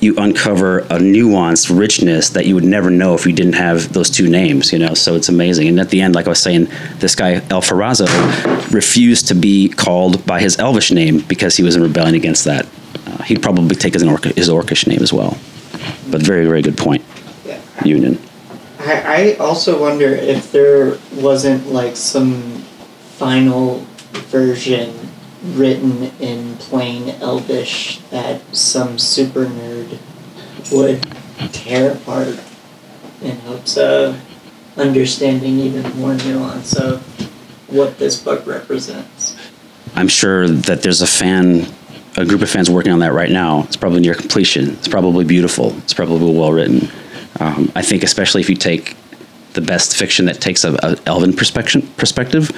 you 0.02 0.16
uncover 0.18 0.80
a 0.80 0.98
nuanced 0.98 1.78
richness 1.78 2.30
that 2.30 2.46
you 2.46 2.56
would 2.56 2.64
never 2.64 2.90
know 2.90 3.14
if 3.14 3.26
you 3.26 3.34
didn't 3.34 3.54
have 3.54 3.92
those 3.94 4.10
two 4.10 4.30
names. 4.30 4.72
You 4.72 4.80
know, 4.80 4.94
so 4.94 5.16
it's 5.16 5.30
amazing. 5.30 5.68
And 5.68 5.80
at 5.80 5.90
the 5.90 6.02
end, 6.02 6.16
like 6.16 6.26
I 6.26 6.30
was 6.30 6.42
saying, 6.42 6.68
this 6.98 7.16
guy 7.16 7.36
Ar-Pharazôn 7.36 8.74
refused 8.74 9.28
to 9.28 9.36
be 9.36 9.70
called 9.70 10.26
by 10.26 10.40
his 10.40 10.58
Elvish 10.58 10.92
name 10.92 11.20
because 11.20 11.56
he 11.58 11.64
was 11.64 11.76
in 11.76 11.82
rebellion 11.82 12.16
against 12.16 12.46
that. 12.46 12.66
Uh, 13.06 13.24
he'd 13.24 13.42
probably 13.42 13.76
take 13.76 13.94
his, 13.94 14.04
Orc- 14.04 14.24
his 14.24 14.50
Orcish 14.50 14.88
name 14.88 15.02
as 15.02 15.12
well. 15.12 15.38
But 16.10 16.22
very, 16.22 16.46
very 16.46 16.62
good 16.62 16.78
point, 16.78 17.04
yeah 17.46 17.62
Union. 17.86 18.20
I, 18.80 19.36
I 19.36 19.36
also 19.36 19.80
wonder 19.80 20.08
if 20.08 20.52
there 20.52 20.98
wasn't 21.16 21.68
like 21.68 21.96
some 21.96 22.42
final 23.18 23.86
version 24.32 25.09
written 25.44 26.12
in 26.20 26.56
plain 26.58 27.10
elvish 27.22 28.00
that 28.10 28.42
some 28.56 29.00
super 29.00 29.46
nerd 29.46 29.98
would 30.72 31.02
tear 31.54 31.94
apart 31.94 32.40
in 33.22 33.38
hopes 33.42 33.78
of 33.78 34.20
understanding 34.78 35.60
even 35.60 35.84
more 35.98 36.14
nuance 36.16 36.76
of 36.76 37.02
what 37.68 37.98
this 38.00 38.22
book 38.22 38.46
represents. 38.46 39.36
I'm 39.96 40.08
sure 40.08 40.48
that 40.48 40.82
there's 40.82 41.02
a 41.02 41.08
fan, 41.08 41.68
a 42.18 42.26
group 42.26 42.42
of 42.42 42.50
fans 42.50 42.70
working 42.70 42.92
on 42.92 43.00
that 43.00 43.14
right 43.14 43.32
now. 43.32 43.64
It's 43.64 43.78
probably 43.78 44.02
near 44.02 44.16
completion. 44.16 44.70
It's 44.72 44.88
probably 44.88 45.26
beautiful. 45.26 45.76
It's 45.80 45.94
probably 45.94 46.36
well 46.36 46.52
written. 46.52 46.90
Um, 47.40 47.72
I 47.76 47.82
think, 47.82 48.04
especially 48.04 48.42
if 48.42 48.50
you 48.50 48.56
take 48.56 48.96
the 49.60 49.66
best 49.66 49.98
fiction 49.98 50.26
that 50.26 50.40
takes 50.40 50.64
a, 50.64 50.74
a 50.84 50.98
elven 51.06 51.34
perspective, 51.34 51.86
perspective, 51.98 52.50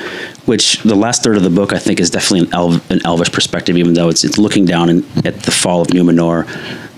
which 0.45 0.81
the 0.83 0.95
last 0.95 1.23
third 1.23 1.37
of 1.37 1.43
the 1.43 1.49
book 1.49 1.73
I 1.73 1.79
think 1.79 1.99
is 1.99 2.09
definitely 2.09 2.47
an, 2.47 2.53
elv, 2.53 2.91
an 2.91 3.01
elvish 3.05 3.31
perspective, 3.31 3.77
even 3.77 3.93
though 3.93 4.09
it's 4.09 4.23
it's 4.23 4.37
looking 4.37 4.65
down 4.65 4.89
in, 4.89 5.05
at 5.25 5.41
the 5.43 5.51
fall 5.51 5.81
of 5.81 5.87
Numenor, 5.87 6.45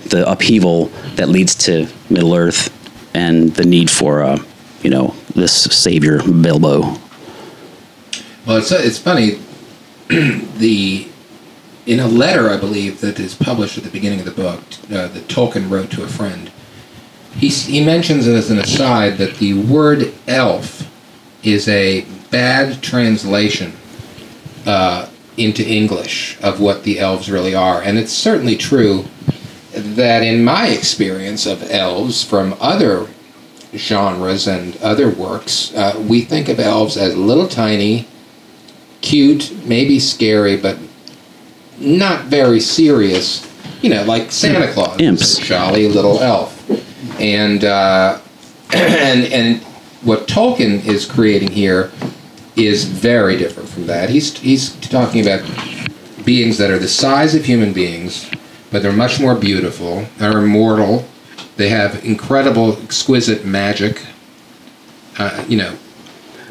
the 0.08 0.28
upheaval 0.30 0.86
that 1.16 1.28
leads 1.28 1.54
to 1.66 1.88
Middle 2.10 2.34
Earth, 2.34 2.70
and 3.14 3.54
the 3.54 3.64
need 3.64 3.90
for 3.90 4.22
uh, 4.22 4.38
you 4.82 4.90
know 4.90 5.14
this 5.34 5.64
savior 5.64 6.22
Bilbo. 6.22 6.80
Well, 8.46 8.58
it's 8.58 8.72
it's 8.72 8.98
funny. 8.98 9.40
the 10.08 11.08
in 11.86 12.00
a 12.00 12.06
letter, 12.06 12.48
I 12.48 12.56
believe, 12.56 13.00
that 13.00 13.20
is 13.20 13.34
published 13.34 13.76
at 13.76 13.84
the 13.84 13.90
beginning 13.90 14.20
of 14.20 14.24
the 14.24 14.30
book, 14.30 14.60
uh, 14.90 15.08
that 15.08 15.28
Tolkien 15.28 15.70
wrote 15.70 15.90
to 15.92 16.02
a 16.02 16.08
friend, 16.08 16.50
he, 17.36 17.48
he 17.48 17.84
mentions 17.84 18.26
as 18.26 18.50
an 18.50 18.58
aside 18.58 19.18
that 19.18 19.36
the 19.36 19.54
word 19.54 20.12
elf 20.26 20.90
is 21.42 21.68
a 21.68 22.06
bad 22.30 22.82
translation 22.82 23.72
uh, 24.66 25.08
into 25.36 25.66
English 25.66 26.38
of 26.42 26.60
what 26.60 26.84
the 26.84 26.98
elves 26.98 27.30
really 27.30 27.54
are. 27.54 27.82
And 27.82 27.98
it's 27.98 28.12
certainly 28.12 28.56
true 28.56 29.04
that 29.72 30.22
in 30.22 30.44
my 30.44 30.68
experience 30.68 31.46
of 31.46 31.68
elves 31.70 32.22
from 32.22 32.56
other 32.60 33.08
genres 33.74 34.46
and 34.46 34.76
other 34.78 35.10
works, 35.10 35.74
uh, 35.74 36.02
we 36.08 36.22
think 36.22 36.48
of 36.48 36.60
elves 36.60 36.96
as 36.96 37.16
little 37.16 37.48
tiny, 37.48 38.06
cute, 39.00 39.52
maybe 39.64 39.98
scary, 39.98 40.56
but 40.56 40.78
not 41.78 42.26
very 42.26 42.60
serious. 42.60 43.50
You 43.82 43.90
know, 43.90 44.04
like 44.04 44.30
Santa 44.30 44.72
Claus, 44.72 45.00
Imps. 45.00 45.38
jolly 45.38 45.88
little 45.88 46.20
elf, 46.20 46.53
and 47.20 47.64
uh, 47.64 48.20
and 48.74 49.24
and 49.32 49.62
what 50.02 50.26
Tolkien 50.28 50.84
is 50.86 51.06
creating 51.06 51.50
here 51.50 51.90
is 52.56 52.84
very 52.84 53.36
different 53.36 53.68
from 53.68 53.86
that. 53.86 54.10
He's 54.10 54.36
he's 54.38 54.74
talking 54.76 55.20
about 55.26 55.42
beings 56.24 56.58
that 56.58 56.70
are 56.70 56.78
the 56.78 56.88
size 56.88 57.34
of 57.34 57.44
human 57.44 57.72
beings, 57.72 58.30
but 58.70 58.82
they're 58.82 58.92
much 58.92 59.20
more 59.20 59.34
beautiful. 59.34 60.06
They're 60.18 60.38
immortal. 60.38 61.06
They 61.56 61.68
have 61.68 62.04
incredible, 62.04 62.76
exquisite 62.82 63.44
magic. 63.44 64.02
Uh, 65.18 65.44
you 65.48 65.56
know, 65.58 65.76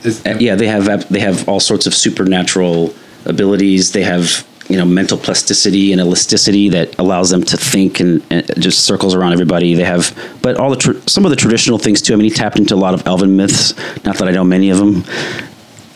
Uh, 0.06 0.38
yeah, 0.40 0.56
they 0.56 0.68
have 0.68 0.86
they 1.10 1.20
have 1.20 1.48
all 1.48 1.60
sorts 1.60 1.86
of 1.86 1.94
supernatural 1.94 2.94
abilities. 3.26 3.92
They 3.92 4.04
have 4.04 4.46
you 4.70 4.78
know 4.78 4.86
mental 4.86 5.18
plasticity 5.18 5.92
and 5.92 6.00
elasticity 6.02 6.70
that 6.70 6.98
allows 7.00 7.30
them 7.30 7.44
to 7.44 7.58
think 7.58 8.00
and, 8.00 8.24
and 8.30 8.46
just 8.62 8.86
circles 8.86 9.14
around 9.14 9.34
everybody. 9.34 9.74
They 9.74 9.84
have, 9.84 10.18
but 10.42 10.58
all 10.58 10.70
the 10.70 10.78
tr- 10.78 11.08
some 11.08 11.26
of 11.26 11.32
the 11.32 11.36
traditional 11.36 11.78
things 11.78 12.02
too. 12.02 12.14
I 12.14 12.16
mean, 12.16 12.26
he 12.26 12.32
tapped 12.32 12.58
into 12.58 12.74
a 12.74 12.78
lot 12.78 12.94
of 12.94 13.06
elven 13.06 13.36
myths. 13.36 13.76
Not 14.04 14.18
that 14.18 14.28
I 14.28 14.32
know 14.32 14.44
many 14.44 14.70
of 14.70 14.78
them. 14.78 15.04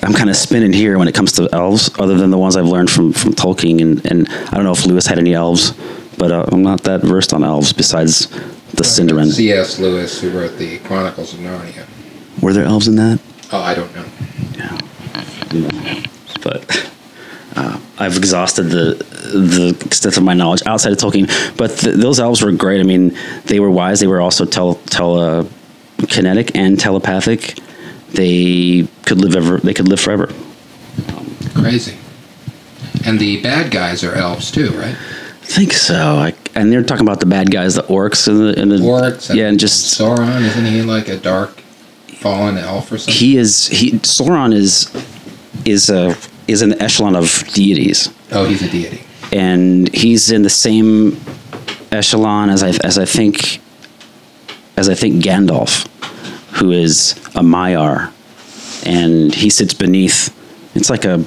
I'm 0.04 0.14
kind 0.14 0.30
of 0.30 0.36
spinning 0.36 0.74
here 0.74 0.98
when 1.00 1.08
it 1.08 1.16
comes 1.16 1.32
to 1.34 1.50
elves, 1.52 1.90
other 2.00 2.16
than 2.16 2.30
the 2.30 2.38
ones 2.38 2.56
I've 2.56 2.68
learned 2.68 2.90
from 2.90 3.14
from 3.14 3.34
Tolkien. 3.34 3.82
And, 3.82 4.06
and 4.06 4.30
I 4.30 4.52
don't 4.56 4.64
know 4.64 4.74
if 4.74 4.86
Lewis 4.86 5.08
had 5.08 5.18
any 5.18 5.34
elves, 5.34 5.72
but 6.18 6.32
uh, 6.32 6.46
I'm 6.52 6.62
not 6.62 6.84
that 6.84 7.02
versed 7.02 7.34
on 7.34 7.44
elves 7.44 7.74
besides 7.74 8.28
the 8.28 8.84
Sindarin. 8.84 9.32
C.S. 9.32 9.80
Lewis, 9.80 10.22
who 10.22 10.38
wrote 10.38 10.58
the 10.58 10.80
Chronicles 10.80 11.34
of 11.34 11.40
Narnia. 11.40 11.88
Were 12.42 12.54
there 12.54 12.66
elves 12.66 12.88
in 12.88 12.96
that? 12.98 13.20
Oh, 13.52 13.62
I 13.62 13.74
don't 13.74 13.94
know. 13.96 14.06
Yeah. 14.56 16.04
But 16.44 16.92
uh, 17.58 17.80
I've 17.98 18.16
exhausted 18.18 18.64
the 18.64 18.94
the 19.34 19.76
extent 19.86 20.16
of 20.18 20.24
my 20.24 20.34
knowledge 20.34 20.62
outside 20.66 20.92
of 20.94 21.00
Tolkien. 21.00 21.28
But 21.58 21.72
th- 21.78 21.96
those 21.96 22.20
elves 22.20 22.42
were 22.42 22.52
great. 22.52 22.80
I 22.80 22.84
mean, 22.84 23.18
they 23.46 23.60
were 23.60 23.70
wise. 23.72 24.00
They 24.00 24.08
were 24.08 24.22
also 24.22 24.46
tel- 24.46 24.76
tele- 24.90 25.48
kinetic 26.08 26.56
and 26.56 26.80
telepathic. 26.80 27.58
They 28.12 28.88
could 29.06 29.20
live 29.20 29.36
ever. 29.36 29.58
They 29.58 29.74
could 29.74 29.88
live 29.90 30.00
forever. 30.00 30.30
Crazy. 31.56 31.98
And 33.06 33.20
the 33.20 33.42
bad 33.42 33.72
guys 33.72 34.04
are 34.04 34.14
elves 34.14 34.52
too, 34.52 34.70
right? 34.72 34.96
I 34.96 35.50
think 35.50 35.74
so. 35.74 35.96
I, 35.96 36.34
and 36.56 36.72
they're 36.72 36.84
talking 36.84 37.06
about 37.06 37.20
the 37.20 37.26
bad 37.26 37.52
guys, 37.52 37.76
the 37.76 37.84
orcs, 37.84 38.28
and 38.28 38.38
the, 38.40 38.62
and 38.62 38.72
the 38.72 38.78
Orcs. 38.78 39.34
Yeah, 39.34 39.48
and 39.48 39.60
just 39.60 39.98
Sauron. 40.00 40.42
Isn't 40.42 40.66
he 40.66 40.82
like 40.82 41.08
a 41.08 41.18
dark, 41.18 41.60
fallen 42.20 42.58
elf 42.58 42.92
or 42.92 42.98
something? 42.98 43.14
he 43.14 43.38
is 43.38 43.68
he. 43.68 43.92
Sauron 44.00 44.54
is 44.54 44.92
is 45.66 45.90
a 45.90 46.16
is 46.48 46.62
an 46.62 46.82
echelon 46.82 47.16
of 47.16 47.44
deities. 47.54 48.10
oh, 48.32 48.46
he's 48.46 48.62
a 48.62 48.70
deity. 48.70 49.02
and 49.32 49.94
he's 49.94 50.32
in 50.32 50.44
the 50.44 50.50
same 50.50 51.20
echelon 51.92 52.50
as 52.50 52.64
I 52.64 52.70
as 52.84 52.98
I 52.98 53.06
think 53.06 53.60
as 54.78 54.90
I 54.90 54.96
think 54.96 55.24
Gandalf, 55.24 55.88
who 56.58 56.72
is 56.72 57.14
a 57.36 57.42
Maiar, 57.42 58.12
and 58.86 59.34
he 59.34 59.50
sits 59.50 59.74
beneath. 59.74 60.34
It's 60.76 60.90
like 60.90 61.06
a 61.06 61.26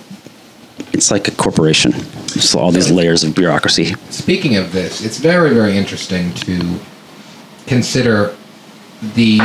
it's 0.92 1.11
like 1.11 1.28
a 1.28 1.33
corporation. 1.33 1.92
Just 1.92 2.54
all 2.54 2.70
these 2.70 2.90
layers 2.90 3.24
of 3.24 3.35
bureaucracy. 3.35 3.94
Speaking 4.11 4.56
of 4.56 4.72
this, 4.72 5.04
it's 5.04 5.18
very, 5.18 5.52
very 5.52 5.76
interesting 5.76 6.33
to 6.35 6.78
consider 7.66 8.35
the 9.14 9.38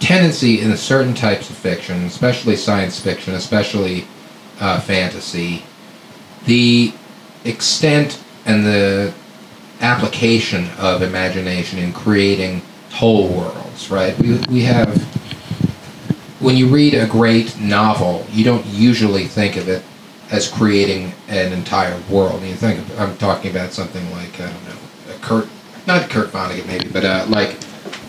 tendency 0.00 0.60
in 0.60 0.74
certain 0.76 1.14
types 1.14 1.50
of 1.50 1.56
fiction, 1.56 2.04
especially 2.04 2.56
science 2.56 2.98
fiction, 3.00 3.34
especially 3.34 4.06
uh, 4.60 4.80
fantasy, 4.80 5.64
the 6.46 6.92
extent 7.44 8.22
and 8.46 8.64
the 8.64 9.12
application 9.80 10.68
of 10.78 11.02
imagination 11.02 11.78
in 11.78 11.92
creating 11.92 12.62
whole 12.90 13.28
worlds, 13.28 13.90
right? 13.90 14.16
We, 14.18 14.38
we 14.50 14.62
have, 14.62 15.02
when 16.40 16.56
you 16.56 16.68
read 16.68 16.94
a 16.94 17.06
great 17.06 17.58
novel, 17.58 18.26
you 18.30 18.44
don't 18.44 18.64
usually 18.66 19.24
think 19.24 19.56
of 19.56 19.68
it 19.68 19.82
as 20.30 20.48
creating 20.48 21.12
an 21.28 21.52
entire 21.52 21.98
world. 22.10 22.42
You 22.42 22.54
think 22.54 22.78
of, 22.78 23.00
I'm 23.00 23.16
talking 23.16 23.50
about 23.50 23.72
something 23.72 24.08
like 24.12 24.40
I 24.40 24.52
don't 24.52 24.64
know, 24.64 24.76
Kurt, 25.20 25.48
not 25.86 26.08
Kurt 26.08 26.30
Vonnegut 26.30 26.66
maybe, 26.66 26.88
but 26.88 27.04
uh, 27.04 27.26
like 27.28 27.56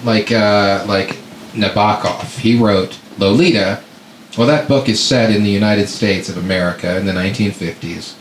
like 0.04 0.32
uh, 0.32 0.86
like 0.88 1.18
Nabokov. 1.54 2.38
He 2.38 2.58
wrote 2.58 3.00
Lolita. 3.18 3.84
Well, 4.38 4.48
that 4.48 4.67
book 4.67 4.88
is 4.88 5.04
set 5.04 5.30
in 5.32 5.44
the 5.44 5.50
United 5.50 5.88
States 5.88 6.30
of 6.30 6.38
America 6.38 6.98
in 6.98 7.06
the 7.06 7.12
1950s, 7.12 8.13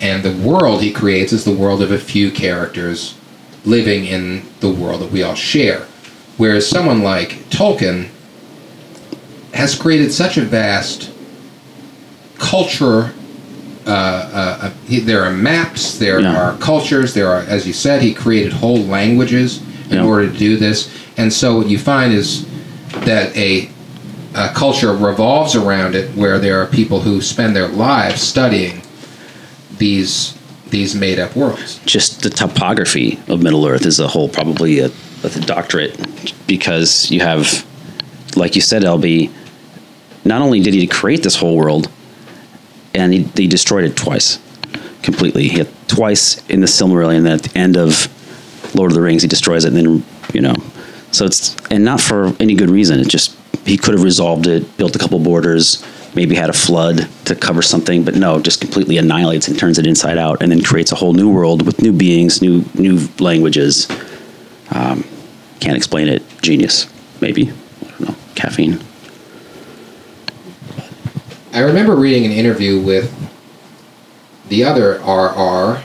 and 0.00 0.22
the 0.24 0.32
world 0.46 0.82
he 0.82 0.92
creates 0.92 1.32
is 1.32 1.44
the 1.44 1.52
world 1.52 1.82
of 1.82 1.92
a 1.92 1.98
few 1.98 2.30
characters 2.30 3.16
living 3.64 4.04
in 4.06 4.42
the 4.60 4.68
world 4.70 5.00
that 5.02 5.12
we 5.12 5.22
all 5.22 5.34
share. 5.34 5.86
Whereas 6.36 6.68
someone 6.68 7.02
like 7.02 7.48
Tolkien 7.50 8.08
has 9.54 9.74
created 9.78 10.12
such 10.12 10.36
a 10.36 10.42
vast 10.42 11.10
culture. 12.38 13.12
Uh, 13.86 13.90
uh, 13.90 14.58
uh, 14.62 14.70
he, 14.88 14.98
there 14.98 15.22
are 15.24 15.30
maps, 15.32 15.96
there 15.98 16.20
Yeah. 16.20 16.36
are 16.36 16.56
cultures, 16.58 17.14
there 17.14 17.28
are, 17.28 17.40
as 17.42 17.66
you 17.68 17.72
said, 17.72 18.02
he 18.02 18.12
created 18.12 18.52
whole 18.52 18.84
languages 18.84 19.60
in 19.90 19.98
Yeah. 19.98 20.04
order 20.04 20.28
to 20.30 20.36
do 20.36 20.56
this. 20.56 20.88
And 21.16 21.32
so 21.32 21.56
what 21.56 21.68
you 21.68 21.78
find 21.78 22.12
is 22.12 22.44
that 23.04 23.34
a, 23.36 23.70
a 24.36 24.50
culture 24.50 24.92
revolves 24.92 25.56
around 25.56 25.94
it, 25.94 26.14
where 26.14 26.38
there 26.38 26.60
are 26.60 26.66
people 26.66 27.00
who 27.00 27.22
spend 27.22 27.56
their 27.56 27.68
lives 27.68 28.20
studying 28.20 28.82
these 29.78 30.36
these 30.66 30.94
made 30.94 31.18
up 31.18 31.34
worlds. 31.36 31.80
Just 31.86 32.22
the 32.22 32.30
topography 32.30 33.18
of 33.28 33.42
Middle 33.42 33.66
Earth 33.66 33.86
is 33.86 34.00
a 34.00 34.08
whole 34.08 34.28
probably 34.28 34.80
a, 34.80 34.90
a 35.22 35.28
doctorate 35.40 35.96
because 36.46 37.10
you 37.10 37.20
have, 37.20 37.64
like 38.36 38.56
you 38.56 38.60
said, 38.60 38.82
LB. 38.82 39.32
Not 40.24 40.42
only 40.42 40.60
did 40.60 40.74
he 40.74 40.86
create 40.88 41.22
this 41.22 41.36
whole 41.36 41.56
world, 41.56 41.88
and 42.94 43.14
he, 43.14 43.22
he 43.36 43.46
destroyed 43.46 43.84
it 43.84 43.96
twice, 43.96 44.40
completely. 45.02 45.48
He 45.48 45.64
twice 45.86 46.44
in 46.48 46.60
the 46.60 46.66
Silmarillion, 46.66 47.30
at 47.30 47.44
the 47.44 47.56
end 47.56 47.76
of 47.76 48.12
Lord 48.74 48.90
of 48.90 48.96
the 48.96 49.02
Rings, 49.02 49.22
he 49.22 49.28
destroys 49.28 49.64
it, 49.64 49.72
and 49.72 49.76
then 49.76 50.04
you 50.34 50.40
know, 50.40 50.54
so 51.12 51.24
it's 51.24 51.56
and 51.70 51.84
not 51.84 52.00
for 52.00 52.34
any 52.40 52.54
good 52.54 52.70
reason. 52.70 52.98
It 52.98 53.08
just 53.08 53.36
he 53.66 53.76
could 53.76 53.94
have 53.94 54.02
resolved 54.04 54.46
it, 54.46 54.76
built 54.76 54.94
a 54.94 54.98
couple 54.98 55.18
borders, 55.18 55.84
maybe 56.14 56.36
had 56.36 56.48
a 56.48 56.52
flood 56.52 57.08
to 57.24 57.34
cover 57.34 57.62
something, 57.62 58.04
but 58.04 58.14
no, 58.14 58.40
just 58.40 58.60
completely 58.60 58.96
annihilates 58.96 59.48
and 59.48 59.58
turns 59.58 59.78
it 59.78 59.86
inside 59.86 60.18
out, 60.18 60.40
and 60.40 60.52
then 60.52 60.62
creates 60.62 60.92
a 60.92 60.94
whole 60.94 61.12
new 61.12 61.28
world 61.28 61.66
with 61.66 61.82
new 61.82 61.92
beings, 61.92 62.40
new 62.40 62.64
new 62.74 63.08
languages. 63.18 63.88
Um, 64.70 65.04
can't 65.58 65.76
explain 65.76 66.06
it. 66.06 66.22
Genius, 66.42 66.86
maybe. 67.20 67.50
I 67.50 67.88
don't 67.88 68.00
know. 68.00 68.14
Caffeine. 68.36 68.78
I 71.52 71.60
remember 71.60 71.96
reading 71.96 72.24
an 72.24 72.32
interview 72.32 72.80
with 72.80 73.12
the 74.48 74.62
other 74.62 74.98
RR, 75.00 75.82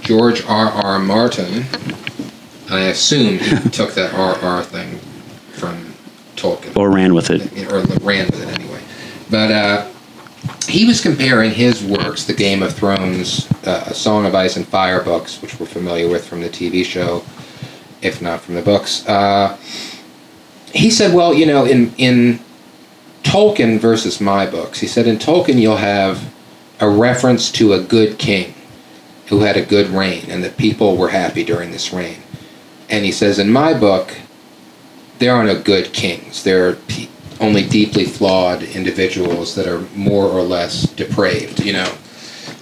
George 0.00 0.44
R.R. 0.44 0.98
Martin. 1.00 1.64
I 2.70 2.82
assume 2.82 3.38
he 3.38 3.70
took 3.70 3.94
that 3.94 4.12
RR 4.12 4.62
thing 4.62 5.00
Tolkien. 6.38 6.76
Or 6.76 6.90
ran 6.90 7.14
with 7.14 7.30
it. 7.30 7.42
or 7.70 7.80
ran 8.04 8.26
with 8.26 8.42
it 8.42 8.48
anyway. 8.48 8.80
But 9.30 9.50
uh, 9.50 9.90
he 10.68 10.86
was 10.86 11.00
comparing 11.00 11.50
his 11.50 11.82
works, 11.82 12.24
the 12.24 12.34
Game 12.34 12.62
of 12.62 12.74
Thrones, 12.74 13.50
uh, 13.66 13.84
A 13.86 13.94
Song 13.94 14.26
of 14.26 14.34
Ice 14.34 14.56
and 14.56 14.66
Fire 14.66 15.02
books, 15.02 15.42
which 15.42 15.58
we're 15.58 15.66
familiar 15.66 16.08
with 16.08 16.26
from 16.26 16.40
the 16.40 16.48
TV 16.48 16.84
show, 16.84 17.22
if 18.02 18.22
not 18.22 18.40
from 18.40 18.54
the 18.54 18.62
books. 18.62 19.06
Uh, 19.06 19.56
he 20.72 20.90
said, 20.90 21.14
well, 21.14 21.34
you 21.34 21.46
know, 21.46 21.64
in, 21.64 21.94
in 21.96 22.40
Tolkien 23.22 23.78
versus 23.78 24.20
my 24.20 24.46
books, 24.46 24.80
he 24.80 24.86
said, 24.86 25.06
in 25.06 25.16
Tolkien 25.16 25.60
you'll 25.60 25.76
have 25.76 26.32
a 26.80 26.88
reference 26.88 27.50
to 27.52 27.72
a 27.72 27.82
good 27.82 28.18
king 28.18 28.54
who 29.26 29.40
had 29.40 29.56
a 29.56 29.64
good 29.64 29.88
reign 29.88 30.24
and 30.28 30.42
the 30.44 30.50
people 30.50 30.96
were 30.96 31.08
happy 31.08 31.44
during 31.44 31.70
this 31.70 31.92
reign. 31.92 32.22
And 32.88 33.04
he 33.04 33.12
says, 33.12 33.38
in 33.38 33.50
my 33.50 33.74
book, 33.74 34.16
there 35.18 35.34
are 35.34 35.44
no 35.44 35.60
good 35.60 35.92
kings. 35.92 36.42
There 36.44 36.68
are 36.68 36.78
only 37.40 37.66
deeply 37.66 38.04
flawed 38.04 38.62
individuals 38.62 39.54
that 39.54 39.66
are 39.66 39.80
more 39.96 40.24
or 40.24 40.42
less 40.42 40.82
depraved, 40.92 41.64
you 41.64 41.72
know. 41.72 41.92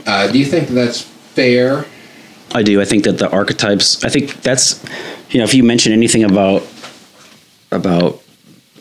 Uh, 0.06 0.30
do 0.30 0.38
you 0.38 0.44
think 0.44 0.68
that's 0.68 1.00
fair? 1.00 1.86
I 2.54 2.62
do. 2.62 2.80
I 2.80 2.84
think 2.84 3.04
that 3.04 3.18
the 3.18 3.30
archetypes. 3.30 4.04
I 4.04 4.08
think 4.08 4.40
that's, 4.42 4.84
you 5.30 5.38
know, 5.38 5.44
if 5.44 5.54
you 5.54 5.64
mention 5.64 5.92
anything 5.92 6.24
about 6.24 6.66
about, 7.72 8.22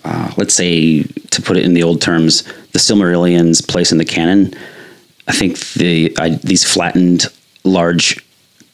uh, 0.03 0.31
let's 0.37 0.53
say, 0.53 1.03
to 1.03 1.41
put 1.41 1.57
it 1.57 1.65
in 1.65 1.73
the 1.73 1.83
old 1.83 2.01
terms, 2.01 2.43
the 2.71 2.79
Silmarillion's 2.79 3.61
place 3.61 3.91
in 3.91 3.97
the 3.97 4.05
canon. 4.05 4.53
I 5.27 5.31
think 5.31 5.57
the 5.73 6.15
I, 6.19 6.29
these 6.29 6.63
flattened, 6.63 7.25
large, 7.63 8.23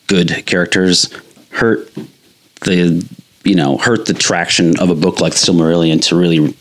good 0.08 0.44
characters 0.46 1.10
hurt 1.52 1.90
the 2.66 3.08
you 3.44 3.56
know 3.56 3.78
hurt 3.78 4.06
the 4.06 4.14
traction 4.14 4.80
of 4.80 4.90
a 4.90 4.96
book 4.96 5.20
like 5.20 5.34
Silmarillion 5.34 6.02
to 6.04 6.16
really 6.16 6.56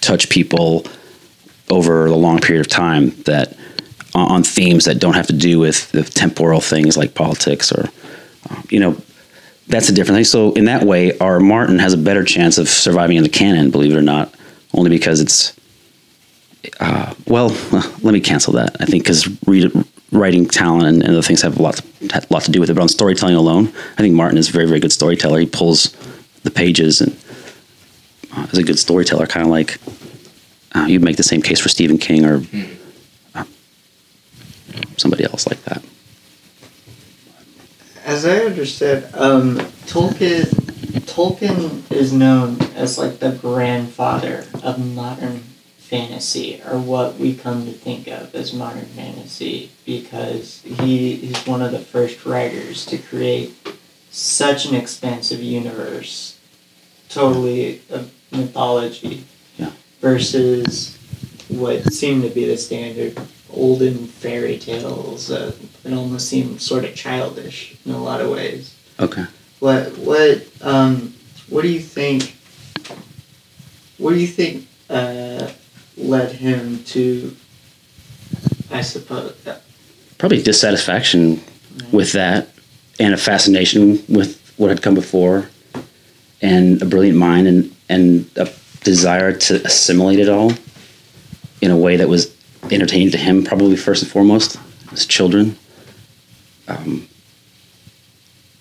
touch 0.00 0.28
people 0.28 0.84
over 1.70 2.06
a 2.06 2.14
long 2.14 2.40
period 2.40 2.64
of 2.64 2.70
time 2.70 3.10
that 3.22 3.56
on 4.14 4.42
themes 4.42 4.84
that 4.84 4.98
don't 4.98 5.14
have 5.14 5.26
to 5.26 5.32
do 5.32 5.58
with 5.58 5.90
the 5.92 6.02
temporal 6.02 6.60
things 6.60 6.96
like 6.96 7.14
politics 7.14 7.72
or 7.72 7.88
uh, 8.50 8.62
you 8.68 8.78
know 8.78 8.96
that's 9.68 9.88
a 9.88 9.92
different 9.92 10.16
thing. 10.16 10.24
So 10.24 10.52
in 10.52 10.66
that 10.66 10.82
way 10.84 11.16
our 11.18 11.40
martin 11.40 11.78
has 11.78 11.92
a 11.94 11.98
better 11.98 12.24
chance 12.24 12.58
of 12.58 12.68
surviving 12.68 13.16
in 13.16 13.22
the 13.22 13.28
canon 13.28 13.70
believe 13.70 13.92
it 13.92 13.96
or 13.96 14.02
not 14.02 14.34
only 14.74 14.90
because 14.90 15.20
it's 15.20 15.54
uh, 16.80 17.14
well 17.26 17.48
let 18.02 18.12
me 18.12 18.20
cancel 18.20 18.52
that 18.54 18.76
i 18.80 18.84
think 18.84 19.04
because 19.04 19.26
writing 20.12 20.46
talent 20.46 20.84
and, 20.84 21.02
and 21.02 21.12
other 21.12 21.22
things 21.22 21.42
have 21.42 21.58
a 21.58 21.62
lot, 21.62 21.76
to, 21.76 22.18
a 22.18 22.32
lot 22.32 22.42
to 22.42 22.50
do 22.50 22.60
with 22.60 22.70
it 22.70 22.74
but 22.74 22.82
on 22.82 22.88
storytelling 22.88 23.34
alone 23.34 23.68
i 23.98 24.02
think 24.02 24.14
martin 24.14 24.38
is 24.38 24.48
a 24.48 24.52
very 24.52 24.66
very 24.66 24.80
good 24.80 24.92
storyteller 24.92 25.40
he 25.40 25.46
pulls 25.46 25.96
the 26.42 26.50
pages 26.50 27.00
and 27.00 27.16
uh, 28.36 28.46
is 28.52 28.58
a 28.58 28.62
good 28.62 28.78
storyteller 28.78 29.26
kind 29.26 29.44
of 29.44 29.50
like 29.50 29.78
uh, 30.74 30.86
you'd 30.86 31.02
make 31.02 31.16
the 31.16 31.22
same 31.22 31.42
case 31.42 31.58
for 31.58 31.68
stephen 31.68 31.98
king 31.98 32.24
or 32.24 32.38
mm 32.38 32.78
somebody 35.02 35.24
else 35.24 35.46
like 35.46 35.62
that. 35.64 35.82
As 38.04 38.24
I 38.24 38.38
understood, 38.38 39.08
um, 39.14 39.58
Tolkien 39.86 40.46
Tolkien 41.06 41.90
is 41.92 42.12
known 42.12 42.60
as 42.74 42.98
like 42.98 43.18
the 43.18 43.32
grandfather 43.32 44.44
of 44.62 44.84
modern 44.94 45.42
fantasy, 45.92 46.58
or 46.66 46.78
what 46.78 47.18
we 47.18 47.34
come 47.34 47.66
to 47.66 47.72
think 47.72 48.08
of 48.08 48.34
as 48.34 48.54
modern 48.54 48.86
fantasy, 48.86 49.70
because 49.84 50.62
he 50.62 51.16
is 51.16 51.46
one 51.46 51.60
of 51.60 51.70
the 51.70 51.78
first 51.78 52.24
writers 52.24 52.86
to 52.86 52.96
create 52.96 53.52
such 54.10 54.64
an 54.64 54.74
expansive 54.74 55.42
universe, 55.42 56.38
totally 57.10 57.82
of 57.90 58.10
mythology, 58.30 59.26
yeah. 59.58 59.70
versus 60.00 60.96
what 61.48 61.84
seemed 61.92 62.22
to 62.22 62.30
be 62.30 62.46
the 62.46 62.56
standard 62.56 63.20
olden 63.52 64.06
fairy 64.06 64.58
tales 64.58 65.30
uh, 65.30 65.54
that 65.82 65.92
almost 65.92 66.26
seem 66.26 66.58
sort 66.58 66.86
of 66.86 66.94
childish 66.94 67.76
in 67.84 67.92
a 67.92 68.02
lot 68.02 68.22
of 68.22 68.30
ways. 68.30 68.74
Okay. 68.98 69.26
What 69.58 69.98
what 69.98 70.48
um 70.62 71.12
what 71.50 71.60
do 71.60 71.68
you 71.68 71.80
think? 71.80 72.34
What 73.98 74.12
do 74.12 74.18
you 74.18 74.26
think 74.26 74.66
uh, 74.88 75.52
led 75.96 76.32
him 76.32 76.82
to? 76.84 77.36
I 78.70 78.80
suppose. 78.80 79.34
Uh, 79.46 79.58
Probably 80.18 80.42
dissatisfaction 80.42 81.36
right. 81.36 81.92
with 81.92 82.12
that, 82.12 82.48
and 83.00 83.12
a 83.12 83.16
fascination 83.16 84.02
with 84.08 84.40
what 84.56 84.68
had 84.68 84.82
come 84.82 84.94
before, 84.94 85.48
and 86.40 86.80
a 86.80 86.86
brilliant 86.86 87.18
mind, 87.18 87.48
and 87.48 87.74
and 87.88 88.30
a 88.36 88.48
desire 88.84 89.32
to 89.32 89.64
assimilate 89.64 90.18
it 90.18 90.28
all 90.28 90.52
in 91.60 91.70
a 91.70 91.76
way 91.76 91.96
that 91.96 92.08
was 92.08 92.34
entertaining 92.70 93.10
to 93.10 93.18
him, 93.18 93.44
probably 93.44 93.76
first 93.76 94.02
and 94.02 94.10
foremost, 94.10 94.58
as 94.92 95.06
children. 95.06 95.56
Um, 96.68 97.08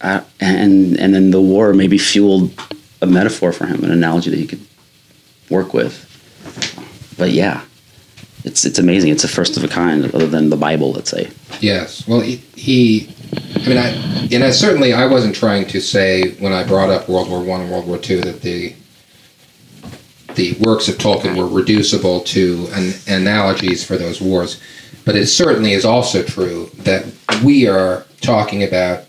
uh, 0.02 0.22
and 0.40 0.98
and 1.00 1.14
then 1.14 1.32
the 1.32 1.42
war 1.42 1.74
maybe 1.74 1.98
fueled 1.98 2.52
a 3.02 3.06
metaphor 3.06 3.52
for 3.52 3.66
him, 3.66 3.84
an 3.84 3.92
analogy 3.92 4.30
that 4.30 4.40
he 4.40 4.48
could 4.48 4.66
work 5.50 5.74
with. 5.74 6.08
But 7.22 7.34
yeah, 7.34 7.62
it's 8.44 8.66
it's 8.66 8.80
amazing. 8.80 9.12
It's 9.12 9.24
a 9.24 9.28
first 9.28 9.56
of 9.56 9.64
a 9.64 9.68
kind, 9.68 10.04
other 10.06 10.26
than 10.26 10.50
the 10.50 10.58
Bible, 10.58 10.92
let's 10.92 11.12
say. 11.12 11.30
Yes. 11.60 12.08
Well, 12.08 12.22
he, 12.22 12.38
he 12.56 13.14
I 13.58 13.70
mean, 13.70 13.78
I 13.78 13.90
and 14.32 14.44
I 14.44 14.50
certainly 14.50 14.92
I 14.92 15.06
wasn't 15.06 15.36
trying 15.36 15.68
to 15.68 15.80
say 15.80 16.32
when 16.40 16.52
I 16.52 16.64
brought 16.64 16.90
up 16.90 17.08
World 17.08 17.30
War 17.30 17.44
One 17.44 17.62
and 17.62 17.70
World 17.70 17.86
War 17.86 18.00
Two 18.00 18.22
that 18.22 18.42
the 18.42 18.74
the 20.34 20.54
works 20.62 20.88
of 20.88 20.96
Tolkien 20.96 21.38
were 21.38 21.46
reducible 21.48 22.22
to 22.22 22.68
an, 22.72 22.94
analogies 23.08 23.86
for 23.86 23.98
those 23.98 24.20
wars. 24.20 24.60
But 25.06 25.16
it 25.16 25.28
certainly 25.28 25.74
is 25.74 25.86
also 25.86 26.24
true 26.24 26.72
that 26.80 27.06
we 27.46 27.68
are 27.68 28.04
talking 28.22 28.64
about 28.64 29.04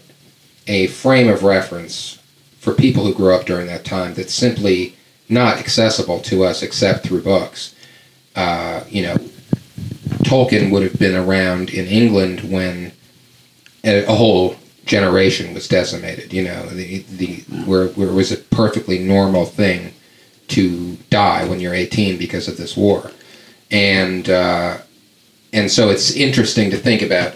a 0.66 0.88
frame 0.88 1.30
of 1.30 1.44
reference 1.44 2.18
for 2.58 2.74
people 2.74 3.06
who 3.06 3.14
grew 3.14 3.34
up 3.34 3.46
during 3.46 3.68
that 3.68 3.86
time 3.86 4.12
that's 4.12 4.34
simply 4.34 4.96
not 5.30 5.56
accessible 5.56 6.20
to 6.20 6.44
us 6.44 6.62
except 6.62 7.06
through 7.06 7.22
books. 7.22 7.74
Uh, 8.34 8.84
you 8.88 9.02
know, 9.02 9.16
Tolkien 10.24 10.70
would 10.70 10.82
have 10.82 10.98
been 10.98 11.16
around 11.16 11.70
in 11.70 11.86
England 11.86 12.40
when 12.50 12.92
a, 13.84 14.04
whole 14.04 14.56
generation 14.86 15.52
was 15.54 15.68
decimated. 15.68 16.32
You 16.32 16.44
know, 16.44 16.66
the, 16.68 17.00
the 17.16 17.36
where, 17.64 17.88
where 17.88 18.08
it 18.08 18.14
was 18.14 18.32
a 18.32 18.36
perfectly 18.36 18.98
normal 18.98 19.44
thing 19.44 19.92
to 20.48 20.96
die 21.10 21.44
when 21.46 21.60
you're 21.60 21.74
18 21.74 22.18
because 22.18 22.48
of 22.48 22.56
this 22.56 22.76
war, 22.76 23.10
and 23.70 24.28
uh, 24.28 24.78
and 25.52 25.70
so 25.70 25.90
it's 25.90 26.12
interesting 26.12 26.70
to 26.70 26.76
think 26.76 27.02
about 27.02 27.34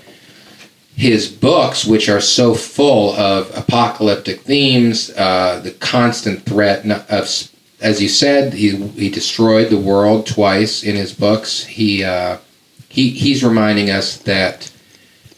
his 0.96 1.28
books, 1.28 1.84
which 1.84 2.08
are 2.08 2.20
so 2.20 2.54
full 2.54 3.14
of 3.16 3.54
apocalyptic 3.56 4.40
themes, 4.40 5.10
uh, 5.10 5.60
the 5.62 5.72
constant 5.72 6.42
threat 6.44 6.86
of, 7.10 7.50
as 7.80 8.00
you 8.00 8.08
said, 8.08 8.54
he 8.54 8.76
he 8.88 9.10
destroyed 9.10 9.70
the 9.70 9.78
world 9.78 10.26
twice 10.26 10.82
in 10.82 10.96
his 10.96 11.12
books. 11.12 11.64
He 11.64 12.04
uh, 12.04 12.38
he 12.88 13.10
he's 13.10 13.44
reminding 13.44 13.90
us 13.90 14.18
that 14.18 14.72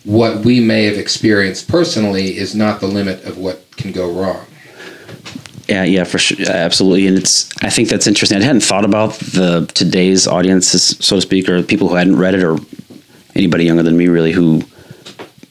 what 0.04 0.44
we 0.44 0.60
may 0.60 0.84
have 0.84 0.96
experienced 0.96 1.68
personally 1.68 2.36
is 2.36 2.54
not 2.54 2.80
the 2.80 2.86
limit 2.86 3.24
of 3.24 3.38
what 3.38 3.64
can 3.76 3.92
go 3.92 4.10
wrong. 4.10 4.44
Yeah, 5.68 5.84
yeah, 5.84 6.04
for 6.04 6.18
sure, 6.18 6.38
absolutely, 6.48 7.06
and 7.06 7.18
it's. 7.18 7.50
I 7.62 7.68
think 7.68 7.88
that's 7.88 8.06
interesting. 8.06 8.38
I 8.38 8.44
hadn't 8.44 8.62
thought 8.62 8.86
about 8.86 9.14
the 9.18 9.70
today's 9.74 10.26
audiences, 10.26 10.96
so 11.00 11.16
to 11.16 11.22
speak, 11.22 11.48
or 11.48 11.62
people 11.62 11.88
who 11.88 11.96
hadn't 11.96 12.16
read 12.16 12.34
it, 12.34 12.42
or 12.42 12.56
anybody 13.34 13.64
younger 13.64 13.82
than 13.82 13.96
me, 13.96 14.08
really, 14.08 14.32
who 14.32 14.62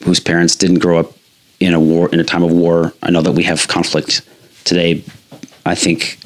whose 0.04 0.20
parents 0.20 0.56
didn't 0.56 0.80
grow 0.80 0.98
up 0.98 1.12
in 1.60 1.74
a 1.74 1.80
war 1.80 2.10
in 2.10 2.20
a 2.20 2.24
time 2.24 2.44
of 2.44 2.52
war. 2.52 2.94
I 3.04 3.12
know 3.12 3.22
that 3.22 3.34
we 3.34 3.44
have 3.44 3.68
conflict 3.68 4.22
today. 4.64 5.04
I 5.66 5.76
think 5.76 6.18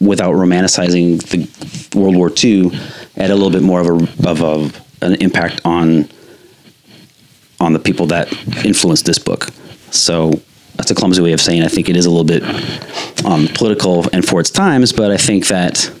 without 0.00 0.34
romanticizing 0.34 1.22
the 1.30 1.98
World 1.98 2.16
War 2.16 2.32
II, 2.42 2.70
had 3.16 3.30
a 3.30 3.34
little 3.34 3.50
bit 3.50 3.62
more 3.62 3.80
of 3.80 3.86
a 3.86 4.28
of 4.28 4.42
a, 4.42 5.06
an 5.06 5.14
impact 5.16 5.60
on 5.64 6.08
on 7.60 7.72
the 7.72 7.78
people 7.78 8.06
that 8.06 8.32
influenced 8.64 9.04
this 9.04 9.18
book. 9.18 9.50
So 9.90 10.40
that's 10.76 10.90
a 10.90 10.94
clumsy 10.94 11.20
way 11.20 11.32
of 11.32 11.40
saying. 11.40 11.62
I 11.62 11.68
think 11.68 11.88
it 11.88 11.96
is 11.96 12.06
a 12.06 12.10
little 12.10 12.24
bit 12.24 12.42
um, 13.24 13.48
political 13.48 14.06
and 14.12 14.26
for 14.26 14.40
its 14.40 14.50
times, 14.50 14.92
but 14.92 15.10
I 15.10 15.16
think 15.16 15.48
that 15.48 15.92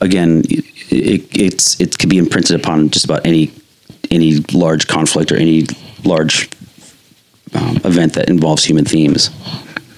again, 0.00 0.42
it, 0.44 0.64
it, 0.90 1.40
it's 1.40 1.80
it 1.80 1.98
could 1.98 2.10
be 2.10 2.18
imprinted 2.18 2.60
upon 2.60 2.90
just 2.90 3.04
about 3.04 3.26
any 3.26 3.52
any 4.10 4.34
large 4.52 4.86
conflict 4.86 5.32
or 5.32 5.36
any 5.36 5.66
large 6.04 6.50
um, 7.54 7.76
event 7.84 8.12
that 8.14 8.28
involves 8.28 8.64
human 8.64 8.84
themes 8.84 9.30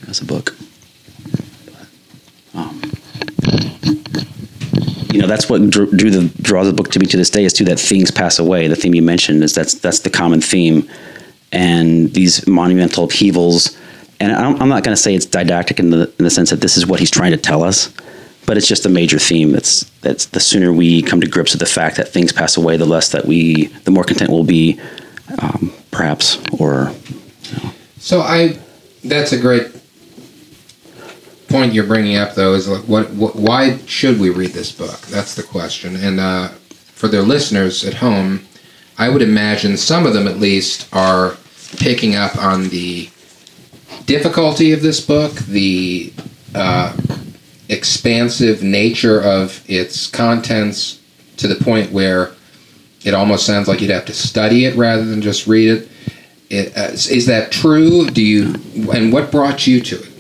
as 0.09 0.21
a 0.21 0.25
book. 0.25 0.57
Um, 2.55 2.81
you 5.13 5.21
know 5.21 5.27
that's 5.29 5.49
what 5.49 5.71
drew, 5.71 5.91
drew 5.91 6.11
the 6.11 6.29
draws 6.43 6.67
the 6.67 6.73
book 6.73 6.91
to 6.91 6.99
me 6.99 7.07
to 7.07 7.17
this 7.17 7.31
day 7.31 7.45
is 7.45 7.53
too 7.53 7.65
that 7.67 7.79
things 7.79 8.11
pass 8.11 8.39
away. 8.39 8.69
The 8.69 8.77
theme 8.77 8.95
you 8.95 9.03
mentioned 9.03 9.43
is 9.43 9.55
that's 9.55 9.75
that's 9.75 10.01
the 10.01 10.11
common 10.11 10.41
theme 10.41 10.89
and 11.53 12.13
these 12.13 12.47
monumental 12.47 13.05
upheavals. 13.05 13.79
And 14.21 14.33
I'm 14.33 14.69
not 14.69 14.85
going 14.85 14.95
to 14.95 15.01
say 15.01 15.15
it's 15.15 15.27
didactic 15.27 15.79
in 15.79 15.91
the 15.91 16.13
in 16.19 16.25
the 16.25 16.31
sense 16.31 16.51
that 16.51 16.61
this 16.61 16.77
is 16.77 16.87
what 16.87 17.01
he's 17.01 17.11
trying 17.11 17.33
to 17.33 17.37
tell 17.37 17.63
us, 17.63 17.95
but 18.47 18.57
it's 18.57 18.67
just 18.67 18.87
a 18.87 18.89
major 18.89 19.19
theme. 19.19 19.53
That's 19.53 19.85
that's 20.01 20.27
the 20.27 20.41
sooner 20.41 20.73
we 20.73 21.03
come 21.03 21.21
to 21.21 21.29
grips 21.29 21.53
with 21.53 21.61
the 21.61 21.67
fact 21.67 21.97
that 21.97 22.09
things 22.09 22.33
pass 22.33 22.57
away, 22.57 22.77
the 22.77 22.85
less 22.85 23.11
that 23.13 23.25
we, 23.27 23.67
the 23.85 23.91
more 23.91 24.05
content 24.05 24.31
we'll 24.31 24.45
be, 24.45 24.81
um, 25.39 25.73
perhaps. 25.91 26.39
Or 26.59 26.93
you 27.45 27.63
know. 27.63 27.71
so 27.99 28.21
I, 28.21 28.59
that's 29.05 29.33
a 29.33 29.39
great 29.39 29.73
point 31.55 31.73
you're 31.73 31.87
bringing 31.87 32.17
up 32.17 32.35
though 32.35 32.55
is 32.55 32.69
like 32.69 32.83
what, 32.85 33.09
what 33.11 33.37
why 33.37 33.79
should 33.87 34.19
we 34.19 34.31
read 34.31 34.51
this 34.51 34.73
book 34.73 35.01
that's 35.03 35.35
the 35.35 35.43
question 35.43 35.97
and 35.97 36.19
uh, 36.19 36.49
for 36.95 37.09
their 37.09 37.23
listeners 37.23 37.85
at 37.85 37.95
home 37.95 38.41
i 38.99 39.09
would 39.09 39.23
imagine 39.23 39.77
some 39.77 40.07
of 40.07 40.13
them 40.15 40.27
at 40.27 40.39
least 40.39 40.89
are 40.93 41.37
picking 41.77 42.15
up 42.15 42.37
on 42.37 42.69
the 42.71 43.09
difficulty 44.07 44.73
of 44.73 44.83
this 44.83 45.01
book, 45.01 45.33
the 45.33 46.13
uh, 46.55 46.97
expansive 47.69 48.63
nature 48.63 49.21
of 49.21 49.65
its 49.69 50.07
contents, 50.07 51.01
to 51.37 51.49
the 51.49 51.57
point 51.57 51.91
where 51.91 52.33
it 53.05 53.15
almost 53.15 53.45
sounds 53.45 53.69
like 53.69 53.81
you'd 53.81 53.91
have 53.91 54.05
to 54.07 54.15
study 54.15 54.65
it 54.65 54.77
rather 54.77 55.05
than 55.05 55.21
just 55.21 55.47
read 55.47 55.69
it. 55.69 55.89
it 56.49 56.77
uh, 56.77 56.93
is 56.93 57.27
that 57.27 57.51
true? 57.51 58.09
Do 58.09 58.23
you 58.23 58.55
and 58.93 59.13
what 59.13 59.31
brought 59.31 59.67
you 59.67 59.81
to 59.81 59.97
it? 59.97 60.14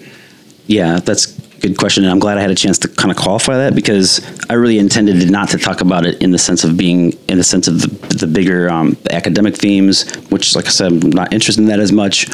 Yeah, 0.66 0.98
that's 0.98 1.38
a 1.38 1.60
good 1.60 1.76
question, 1.76 2.04
and 2.04 2.10
I'm 2.10 2.18
glad 2.18 2.38
I 2.38 2.40
had 2.40 2.50
a 2.50 2.54
chance 2.54 2.78
to 2.80 2.88
kind 2.88 3.10
of 3.10 3.18
qualify 3.18 3.56
that 3.56 3.74
because 3.74 4.20
I 4.48 4.54
really 4.54 4.78
intended 4.78 5.30
not 5.30 5.50
to 5.50 5.58
talk 5.58 5.82
about 5.82 6.06
it 6.06 6.22
in 6.22 6.30
the 6.30 6.38
sense 6.38 6.64
of 6.64 6.76
being 6.76 7.12
in 7.28 7.36
the 7.36 7.44
sense 7.44 7.68
of 7.68 7.82
the, 7.82 8.16
the 8.16 8.26
bigger 8.26 8.70
um, 8.70 8.96
academic 9.10 9.56
themes, 9.56 10.10
which, 10.30 10.56
like 10.56 10.66
I 10.66 10.70
said, 10.70 10.92
I'm 10.92 11.10
not 11.10 11.32
interested 11.34 11.60
in 11.60 11.68
that 11.68 11.80
as 11.80 11.92
much, 11.92 12.28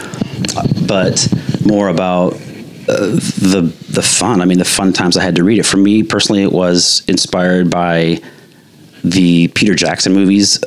but 0.87 1.27
more 1.67 1.89
about 1.89 2.35
uh, 2.89 3.07
the 3.07 3.73
the 3.91 4.03
fun. 4.03 4.41
I 4.41 4.45
mean, 4.45 4.59
the 4.59 4.65
fun 4.65 4.93
times 4.93 5.17
I 5.17 5.23
had 5.23 5.35
to 5.37 5.45
read 5.45 5.59
it. 5.59 5.67
For 5.67 5.77
me 5.77 6.05
personally, 6.05 6.43
it 6.43 6.53
was 6.53 7.03
inspired 7.09 7.69
by 7.69 8.21
the 9.03 9.49
Peter 9.49 9.75
Jackson 9.75 10.13
movies, 10.13 10.63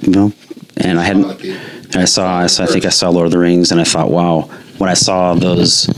you 0.00 0.12
know, 0.12 0.32
and 0.78 0.98
I 0.98 1.02
hadn't. 1.02 1.44
I 1.94 2.06
saw, 2.06 2.38
I 2.38 2.46
saw, 2.46 2.62
I 2.64 2.66
think 2.68 2.86
I 2.86 2.88
saw 2.88 3.10
Lord 3.10 3.26
of 3.26 3.32
the 3.32 3.38
Rings, 3.38 3.70
and 3.70 3.78
I 3.78 3.84
thought, 3.84 4.10
wow, 4.10 4.48
when 4.78 4.88
I 4.88 4.94
saw 4.94 5.34
those 5.34 5.90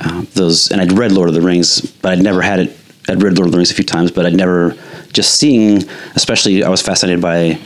uh, 0.00 0.24
those, 0.34 0.70
and 0.70 0.80
I'd 0.80 0.92
read 0.92 1.12
Lord 1.12 1.28
of 1.28 1.34
the 1.34 1.40
Rings, 1.40 1.80
but 1.80 2.12
I'd 2.12 2.22
never 2.22 2.42
had 2.42 2.60
it. 2.60 2.76
I'd 3.08 3.22
read 3.22 3.36
Lord 3.36 3.46
of 3.46 3.52
the 3.52 3.58
Rings 3.58 3.70
a 3.70 3.74
few 3.74 3.84
times, 3.84 4.10
but 4.10 4.26
I'd 4.26 4.34
never 4.34 4.76
just 5.12 5.38
seeing. 5.38 5.82
Especially, 6.14 6.64
I 6.64 6.68
was 6.68 6.82
fascinated 6.82 7.22
by 7.22 7.58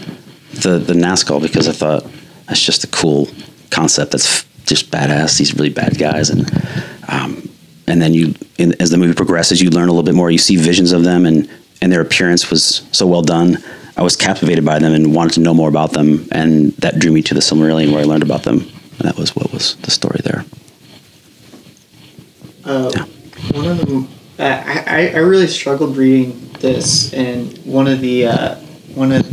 the 0.52 0.78
the 0.78 0.94
Nazgul 0.94 1.40
because 1.40 1.68
I 1.68 1.72
thought 1.72 2.06
that's 2.46 2.62
just 2.62 2.84
a 2.84 2.88
cool 2.88 3.28
concept. 3.70 4.12
That's 4.12 4.44
just 4.66 4.90
badass. 4.90 5.38
These 5.38 5.54
really 5.54 5.70
bad 5.70 5.98
guys, 5.98 6.30
and 6.30 6.50
um, 7.08 7.48
and 7.86 8.00
then 8.00 8.14
you, 8.14 8.34
in, 8.58 8.80
as 8.80 8.90
the 8.90 8.98
movie 8.98 9.14
progresses, 9.14 9.60
you 9.60 9.70
learn 9.70 9.88
a 9.88 9.92
little 9.92 10.04
bit 10.04 10.14
more. 10.14 10.30
You 10.30 10.38
see 10.38 10.56
visions 10.56 10.92
of 10.92 11.04
them, 11.04 11.26
and 11.26 11.48
and 11.82 11.90
their 11.90 12.00
appearance 12.00 12.50
was 12.50 12.86
so 12.92 13.06
well 13.06 13.22
done. 13.22 13.58
I 13.96 14.02
was 14.02 14.16
captivated 14.16 14.64
by 14.64 14.78
them 14.78 14.94
and 14.94 15.14
wanted 15.14 15.34
to 15.34 15.40
know 15.40 15.54
more 15.54 15.68
about 15.68 15.92
them, 15.92 16.26
and 16.32 16.72
that 16.76 16.98
drew 16.98 17.12
me 17.12 17.22
to 17.22 17.34
the 17.34 17.40
Silmarillion, 17.40 17.92
where 17.92 18.00
I 18.00 18.04
learned 18.04 18.22
about 18.22 18.44
them. 18.44 18.60
And 18.98 19.08
that 19.08 19.16
was 19.16 19.34
what 19.34 19.52
was 19.52 19.76
the 19.76 19.90
story 19.90 20.20
there. 20.22 20.44
Uh, 22.70 22.88
One 23.52 23.66
of 23.66 23.78
the 23.80 24.06
I, 24.38 24.84
I 24.86 25.08
I 25.08 25.18
really 25.18 25.48
struggled 25.48 25.96
reading 25.96 26.50
this, 26.60 27.12
and 27.12 27.58
one 27.66 27.88
of 27.88 28.00
the 28.00 28.26
uh, 28.26 28.54
one 28.94 29.10
of 29.10 29.24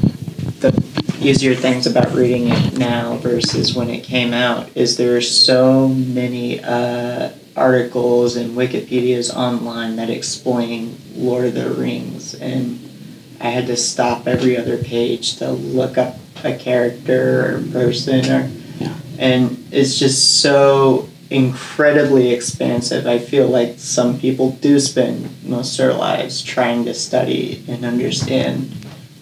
the 0.59 0.73
easier 1.21 1.53
things 1.53 1.85
about 1.85 2.11
reading 2.13 2.47
it 2.47 2.77
now 2.79 3.17
versus 3.17 3.75
when 3.75 3.91
it 3.91 4.03
came 4.03 4.33
out 4.33 4.69
is 4.75 4.97
there 4.97 5.15
are 5.15 5.21
so 5.21 5.87
many 5.89 6.63
uh, 6.63 7.29
articles 7.55 8.37
and 8.37 8.57
Wikipedia's 8.57 9.29
online 9.31 9.97
that 9.97 10.09
explain 10.09 10.97
Lord 11.13 11.45
of 11.45 11.53
the 11.53 11.69
Rings, 11.69 12.33
and 12.33 12.79
I 13.39 13.49
had 13.49 13.67
to 13.67 13.77
stop 13.77 14.27
every 14.27 14.57
other 14.57 14.77
page 14.81 15.35
to 15.37 15.51
look 15.51 15.99
up 15.99 16.15
a 16.43 16.57
character 16.57 17.53
or 17.57 17.61
person 17.71 18.25
or 18.31 18.49
Yeah. 18.79 18.95
and 19.19 19.63
it's 19.71 19.97
just 19.99 20.41
so 20.41 21.07
incredibly 21.29 22.31
expansive. 22.31 23.07
I 23.07 23.19
feel 23.19 23.47
like 23.47 23.75
some 23.77 24.19
people 24.19 24.51
do 24.51 24.79
spend 24.79 25.29
most 25.43 25.79
of 25.79 25.85
their 25.85 25.93
lives 25.93 26.43
trying 26.43 26.85
to 26.85 26.93
study 26.93 27.63
and 27.67 27.85
understand 27.85 28.71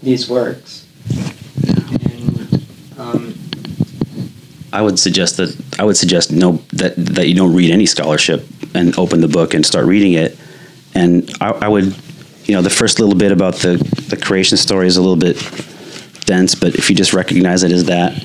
these 0.01 0.29
works. 0.29 0.85
And, 1.09 2.65
um, 2.97 3.33
I 4.71 4.81
would 4.81 4.99
suggest 4.99 5.37
that 5.37 5.55
I 5.79 5.85
would 5.85 5.97
suggest 5.97 6.31
no 6.31 6.53
that 6.73 6.95
that 6.97 7.27
you 7.27 7.35
don't 7.35 7.55
read 7.55 7.71
any 7.71 7.85
scholarship 7.85 8.45
and 8.73 8.97
open 8.99 9.21
the 9.21 9.27
book 9.27 9.53
and 9.53 9.65
start 9.65 9.85
reading 9.85 10.13
it. 10.13 10.37
And 10.93 11.31
I, 11.39 11.51
I 11.51 11.67
would, 11.67 11.95
you 12.43 12.55
know, 12.55 12.61
the 12.61 12.69
first 12.69 12.99
little 12.99 13.15
bit 13.15 13.31
about 13.31 13.55
the 13.55 13.77
the 14.09 14.17
creation 14.17 14.57
story 14.57 14.87
is 14.87 14.97
a 14.97 15.01
little 15.01 15.15
bit 15.15 15.37
dense, 16.25 16.55
but 16.55 16.75
if 16.75 16.89
you 16.89 16.95
just 16.95 17.13
recognize 17.13 17.63
it 17.63 17.71
as 17.71 17.85
that, 17.85 18.21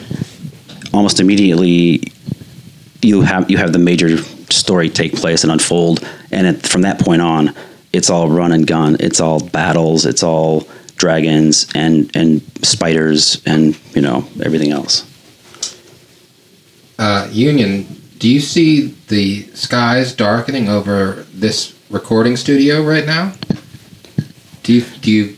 almost 0.93 1.21
immediately 1.21 2.03
you 3.03 3.23
have 3.23 3.51
you 3.51 3.57
have 3.59 3.73
the 3.73 3.79
major 3.79 4.19
story 4.51 4.89
take 4.89 5.15
place 5.15 5.43
and 5.43 5.53
unfold, 5.53 6.07
and 6.31 6.47
it, 6.47 6.67
from 6.67 6.83
that 6.83 7.01
point 7.01 7.23
on, 7.23 7.55
it's 7.93 8.11
all 8.11 8.29
run 8.29 8.53
and 8.53 8.67
gun. 8.67 8.97
It's 9.01 9.21
all 9.21 9.41
battles. 9.41 10.07
It's 10.07 10.23
all 10.23 10.67
dragons 10.97 11.67
and 11.75 12.15
and 12.15 12.43
spiders 12.63 13.43
and 13.47 13.79
you 13.95 14.03
know 14.03 14.27
everything 14.43 14.71
else. 14.71 15.07
Uh, 16.99 17.27
Union, 17.33 17.87
do 18.19 18.29
you 18.29 18.41
see 18.41 18.89
the 19.09 19.43
skies 19.55 20.15
darkening 20.15 20.69
over 20.69 21.25
this 21.33 21.75
recording 21.89 22.37
studio 22.37 22.83
right 22.83 23.07
now? 23.07 23.33
Do 24.63 24.75
you 24.75 24.85
do 25.01 25.11
you, 25.11 25.37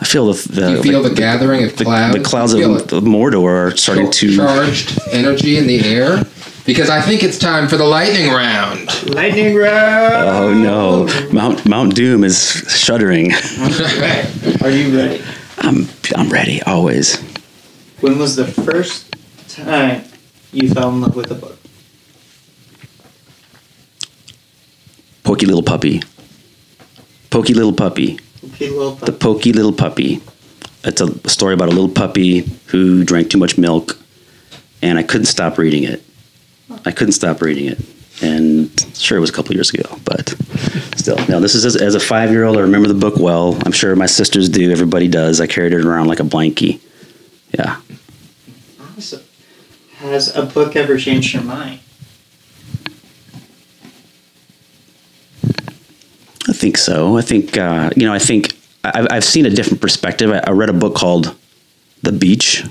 I 0.00 0.04
feel 0.04 0.30
the, 0.30 0.48
the 0.48 0.60
do 0.60 0.72
you 0.72 0.82
feel 0.82 1.02
the, 1.02 1.14
gathering 1.14 1.64
of 1.64 1.76
the, 1.76 1.84
clouds? 1.84 2.14
the 2.14 2.22
clouds 2.22 2.52
of 2.52 2.60
you 2.60 2.78
feel 2.78 2.98
it? 2.98 3.04
Mordor 3.04 3.72
are 3.72 3.76
starting 3.76 4.10
to. 4.10 4.36
charged 4.36 5.00
energy 5.10 5.56
in 5.56 5.66
the 5.66 5.80
air? 5.80 6.24
Because 6.66 6.88
I 6.88 7.00
think 7.02 7.22
it's 7.22 7.38
time 7.38 7.68
for 7.68 7.76
the 7.76 7.84
lightning 7.84 8.30
round. 8.30 8.88
lightning 9.14 9.54
round. 9.54 10.28
Oh 10.28 10.54
no, 10.54 11.30
Mount 11.30 11.66
Mount 11.66 11.94
Doom 11.94 12.24
is 12.24 12.38
shuddering. 12.68 13.32
Are 14.62 14.70
you 14.70 14.96
ready? 14.96 15.22
I'm 15.58 15.86
I'm 16.16 16.30
ready 16.30 16.62
always. 16.62 17.20
When 18.00 18.18
was 18.18 18.36
the 18.36 18.46
first 18.46 19.14
time 19.48 20.04
you 20.52 20.70
fell 20.70 20.88
in 20.90 21.02
love 21.02 21.16
with 21.16 21.30
a 21.30 21.34
book? 21.34 21.58
Pokey 25.22 25.46
little 25.46 25.62
puppy. 25.62 26.02
Pokey 27.30 27.54
little 27.54 27.72
puppy. 27.72 28.18
Okay, 28.44 28.68
little 28.70 28.92
The 28.94 29.12
pokey 29.12 29.52
little 29.52 29.72
puppy. 29.72 30.20
It's 30.84 31.00
a 31.00 31.28
story 31.28 31.54
about 31.54 31.68
a 31.68 31.72
little 31.72 31.88
puppy 31.88 32.40
who 32.66 33.04
drank 33.04 33.30
too 33.30 33.38
much 33.38 33.56
milk, 33.56 33.98
and 34.82 34.98
I 34.98 35.02
couldn't 35.02 35.26
stop 35.26 35.56
reading 35.58 35.82
it. 35.84 36.03
I 36.84 36.90
couldn't 36.92 37.12
stop 37.12 37.42
reading 37.42 37.66
it, 37.66 37.78
and 38.22 38.70
sure, 38.94 39.18
it 39.18 39.20
was 39.20 39.30
a 39.30 39.32
couple 39.32 39.54
years 39.54 39.70
ago, 39.70 39.98
but 40.04 40.34
still. 40.96 41.16
Now, 41.28 41.40
this 41.40 41.54
is 41.54 41.64
as, 41.64 41.76
as 41.76 41.94
a 41.94 42.00
five 42.00 42.30
year 42.30 42.44
old. 42.44 42.56
I 42.56 42.60
remember 42.60 42.88
the 42.88 42.94
book 42.94 43.16
well. 43.16 43.58
I'm 43.64 43.72
sure 43.72 43.94
my 43.96 44.06
sisters 44.06 44.48
do. 44.48 44.70
Everybody 44.70 45.08
does. 45.08 45.40
I 45.40 45.46
carried 45.46 45.72
it 45.72 45.84
around 45.84 46.06
like 46.06 46.20
a 46.20 46.24
blankie. 46.24 46.80
Yeah. 47.52 47.80
Awesome. 48.96 49.22
Has 49.96 50.34
a 50.34 50.44
book 50.46 50.76
ever 50.76 50.98
changed 50.98 51.34
your 51.34 51.42
mind? 51.42 51.80
I 56.46 56.52
think 56.52 56.76
so. 56.76 57.16
I 57.16 57.22
think 57.22 57.56
uh, 57.58 57.90
you 57.96 58.06
know. 58.06 58.12
I 58.12 58.18
think 58.18 58.56
I've, 58.84 59.06
I've 59.10 59.24
seen 59.24 59.46
a 59.46 59.50
different 59.50 59.80
perspective. 59.80 60.30
I, 60.30 60.42
I 60.46 60.50
read 60.50 60.68
a 60.68 60.74
book 60.74 60.94
called 60.94 61.34
The 62.02 62.12
Beach 62.12 62.64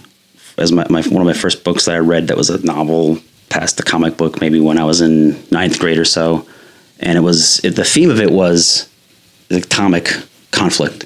as 0.57 0.71
my, 0.71 0.85
my 0.89 1.01
one 1.03 1.21
of 1.21 1.25
my 1.25 1.33
first 1.33 1.63
books 1.63 1.85
that 1.85 1.95
I 1.95 1.99
read. 1.99 2.27
That 2.27 2.37
was 2.37 2.49
a 2.49 2.63
novel 2.65 3.19
past 3.53 3.77
the 3.77 3.83
comic 3.83 4.17
book, 4.17 4.41
maybe 4.41 4.59
when 4.59 4.77
I 4.79 4.83
was 4.83 4.99
in 5.01 5.41
ninth 5.51 5.79
grade 5.79 5.99
or 5.99 6.05
so. 6.05 6.47
And 6.99 7.17
it 7.17 7.21
was 7.21 7.63
it, 7.63 7.75
the 7.75 7.83
theme 7.83 8.09
of 8.09 8.19
it 8.19 8.31
was 8.31 8.89
the 9.49 9.61
comic 9.61 10.09
conflict, 10.51 11.05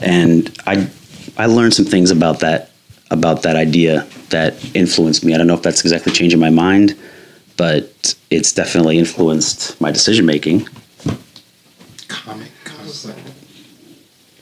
and 0.00 0.50
I 0.66 0.88
I 1.36 1.46
learned 1.46 1.74
some 1.74 1.84
things 1.84 2.10
about 2.10 2.40
that 2.40 2.70
about 3.10 3.42
that 3.42 3.56
idea 3.56 4.06
that 4.30 4.54
influenced 4.74 5.24
me. 5.24 5.34
I 5.34 5.38
don't 5.38 5.46
know 5.46 5.54
if 5.54 5.62
that's 5.62 5.82
exactly 5.82 6.12
changing 6.12 6.40
my 6.40 6.48
mind, 6.50 6.96
but 7.56 8.14
it's 8.30 8.52
definitely 8.52 8.98
influenced 8.98 9.78
my 9.80 9.90
decision 9.92 10.24
making. 10.24 10.66
Comic 12.08 12.50
conflict. 12.64 13.18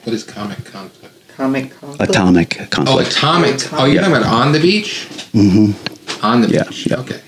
What 0.03 0.13
is 0.13 0.23
comic 0.23 0.63
conflict? 0.65 1.15
Comic 1.35 1.71
conflict? 1.79 2.09
Atomic 2.09 2.49
conflict. 2.71 2.79
Oh, 2.79 2.85
conflict. 2.85 3.65
atomic. 3.65 3.73
Oh, 3.73 3.85
you're 3.85 3.95
Yeah. 3.95 4.01
talking 4.01 4.15
about 4.17 4.31
on 4.31 4.51
the 4.53 4.59
beach? 4.59 5.07
Mm-hmm. 5.33 5.98
On 6.21 6.41
the 6.41 6.49
Yeah, 6.49 6.63
beach. 6.63 6.87
yeah. 6.87 6.97
Okay. 6.99 7.21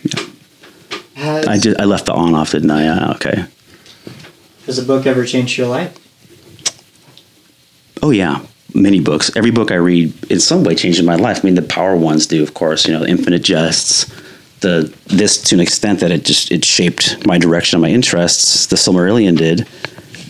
Has, 1.15 1.47
I 1.47 1.57
did. 1.57 1.79
I 1.79 1.85
left 1.85 2.05
the 2.07 2.13
on 2.13 2.33
off, 2.35 2.51
didn't 2.51 2.71
I? 2.71 2.83
Yeah. 2.83 3.11
Okay. 3.11 3.45
has 4.65 4.77
a 4.79 4.83
book 4.83 5.05
ever 5.05 5.25
changed 5.25 5.57
your 5.57 5.67
life? 5.67 5.97
Oh 8.03 8.09
yeah, 8.09 8.43
many 8.73 8.99
books. 8.99 9.31
Every 9.35 9.51
book 9.51 9.71
I 9.71 9.75
read, 9.75 10.11
in 10.31 10.39
some 10.39 10.63
way, 10.63 10.73
changes 10.75 11.03
my 11.05 11.15
life. 11.15 11.39
I 11.39 11.41
mean, 11.43 11.55
the 11.55 11.61
power 11.61 11.95
ones 11.95 12.25
do, 12.25 12.41
of 12.41 12.53
course. 12.55 12.87
You 12.87 12.93
know, 12.97 13.05
Infinite 13.05 13.43
Jests. 13.43 14.05
The 14.61 14.93
this 15.07 15.41
to 15.43 15.55
an 15.55 15.61
extent 15.61 15.99
that 16.01 16.11
it 16.11 16.23
just 16.25 16.51
it 16.51 16.65
shaped 16.65 17.25
my 17.27 17.37
direction 17.37 17.77
and 17.77 17.81
my 17.83 17.89
interests. 17.89 18.65
The 18.67 18.75
Silmarillion 18.75 19.37
did. 19.37 19.67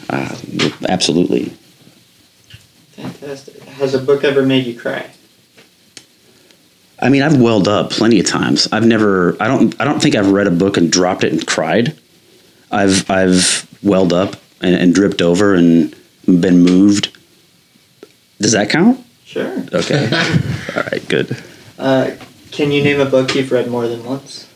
Uh, 0.09 0.35
absolutely. 0.89 1.53
Fantastic. 2.91 3.61
Has 3.63 3.93
a 3.93 3.99
book 3.99 4.23
ever 4.25 4.43
made 4.45 4.65
you 4.65 4.77
cry? 4.77 5.09
I 7.01 7.09
mean, 7.09 7.23
I've 7.23 7.39
welled 7.41 7.67
up 7.67 7.89
plenty 7.89 8.19
of 8.19 8.27
times. 8.27 8.67
I've 8.71 8.85
never. 8.85 9.35
I 9.41 9.47
don't. 9.47 9.79
I 9.81 9.85
don't 9.85 10.01
think 10.01 10.15
I've 10.15 10.31
read 10.31 10.47
a 10.47 10.51
book 10.51 10.77
and 10.77 10.91
dropped 10.91 11.23
it 11.23 11.33
and 11.33 11.45
cried. 11.45 11.97
I've 12.71 13.09
I've 13.09 13.67
welled 13.81 14.13
up 14.13 14.35
and, 14.61 14.75
and 14.75 14.93
dripped 14.93 15.21
over 15.21 15.55
and 15.55 15.95
been 16.25 16.59
moved. 16.59 17.17
Does 18.39 18.51
that 18.51 18.69
count? 18.69 19.03
Sure. 19.25 19.51
Okay. 19.73 20.05
All 20.75 20.83
right. 20.83 21.07
Good. 21.07 21.35
Uh, 21.79 22.11
can 22.51 22.71
you 22.71 22.83
name 22.83 22.99
a 22.99 23.05
book 23.05 23.33
you've 23.33 23.51
read 23.51 23.67
more 23.69 23.87
than 23.87 24.03
once? 24.03 24.47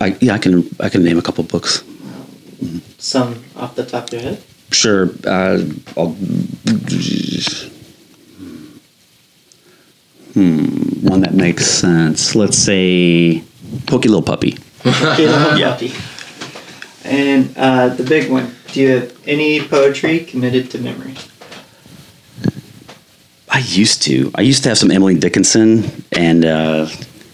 I, 0.00 0.16
yeah, 0.20 0.34
I 0.34 0.38
can. 0.38 0.68
I 0.80 0.88
can 0.88 1.02
name 1.02 1.18
a 1.18 1.22
couple 1.22 1.44
books. 1.44 1.84
Some 2.98 3.44
off 3.56 3.74
the 3.74 3.84
top 3.84 4.04
of 4.04 4.12
your 4.12 4.22
head? 4.22 4.42
Sure. 4.70 5.10
Uh, 5.26 5.64
I'll, 5.96 6.16
One 10.34 11.20
that 11.20 11.34
makes 11.34 11.66
sense. 11.66 12.34
Let's 12.34 12.56
say 12.58 13.42
Pokey 13.86 14.08
Little 14.08 14.22
Puppy. 14.22 14.56
Okay, 14.84 15.26
little 15.28 15.58
Yeah. 15.58 15.72
puppy. 15.72 15.92
And 17.04 17.56
uh, 17.56 17.88
the 17.90 18.02
big 18.04 18.30
one. 18.30 18.54
Do 18.72 18.80
you 18.80 18.88
have 18.88 19.12
any 19.26 19.60
poetry 19.60 20.20
committed 20.20 20.70
to 20.70 20.78
memory? 20.78 21.14
I 23.48 23.58
used 23.58 24.02
to. 24.02 24.30
I 24.34 24.40
used 24.42 24.62
to 24.62 24.70
have 24.70 24.78
some 24.78 24.90
Emily 24.90 25.14
Dickinson, 25.18 26.04
and 26.12 26.44
uh, 26.44 26.88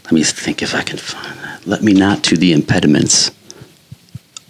let 0.04 0.12
me 0.12 0.22
think 0.24 0.62
if 0.62 0.74
I 0.74 0.82
can 0.82 0.98
find 0.98 1.38
that. 1.40 1.64
Let 1.66 1.82
me 1.82 1.92
not 1.92 2.24
to 2.24 2.36
the 2.36 2.52
impediments 2.52 3.30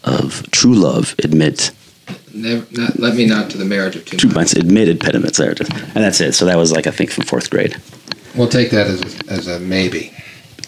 of 0.04 0.48
true 0.50 0.74
love 0.74 1.14
admit 1.22 1.70
Never, 2.32 2.64
not, 2.70 2.98
let 2.98 3.14
me 3.16 3.26
not 3.26 3.50
to 3.50 3.58
the 3.58 3.64
marriage 3.64 3.96
of 3.96 4.04
two 4.06 4.16
two 4.16 4.28
minds. 4.28 4.36
minds 4.36 4.52
admit 4.54 4.88
impediments. 4.88 5.36
There 5.38 5.50
and 5.50 5.96
that's 5.96 6.20
it. 6.20 6.32
So 6.34 6.46
that 6.46 6.56
was 6.56 6.72
like 6.72 6.86
I 6.86 6.90
think 6.90 7.10
from 7.10 7.24
fourth 7.24 7.50
grade. 7.50 7.76
We'll 8.38 8.48
take 8.48 8.70
that 8.70 8.86
as 8.86 9.02
a, 9.02 9.32
as 9.32 9.46
a 9.48 9.58
maybe. 9.58 10.12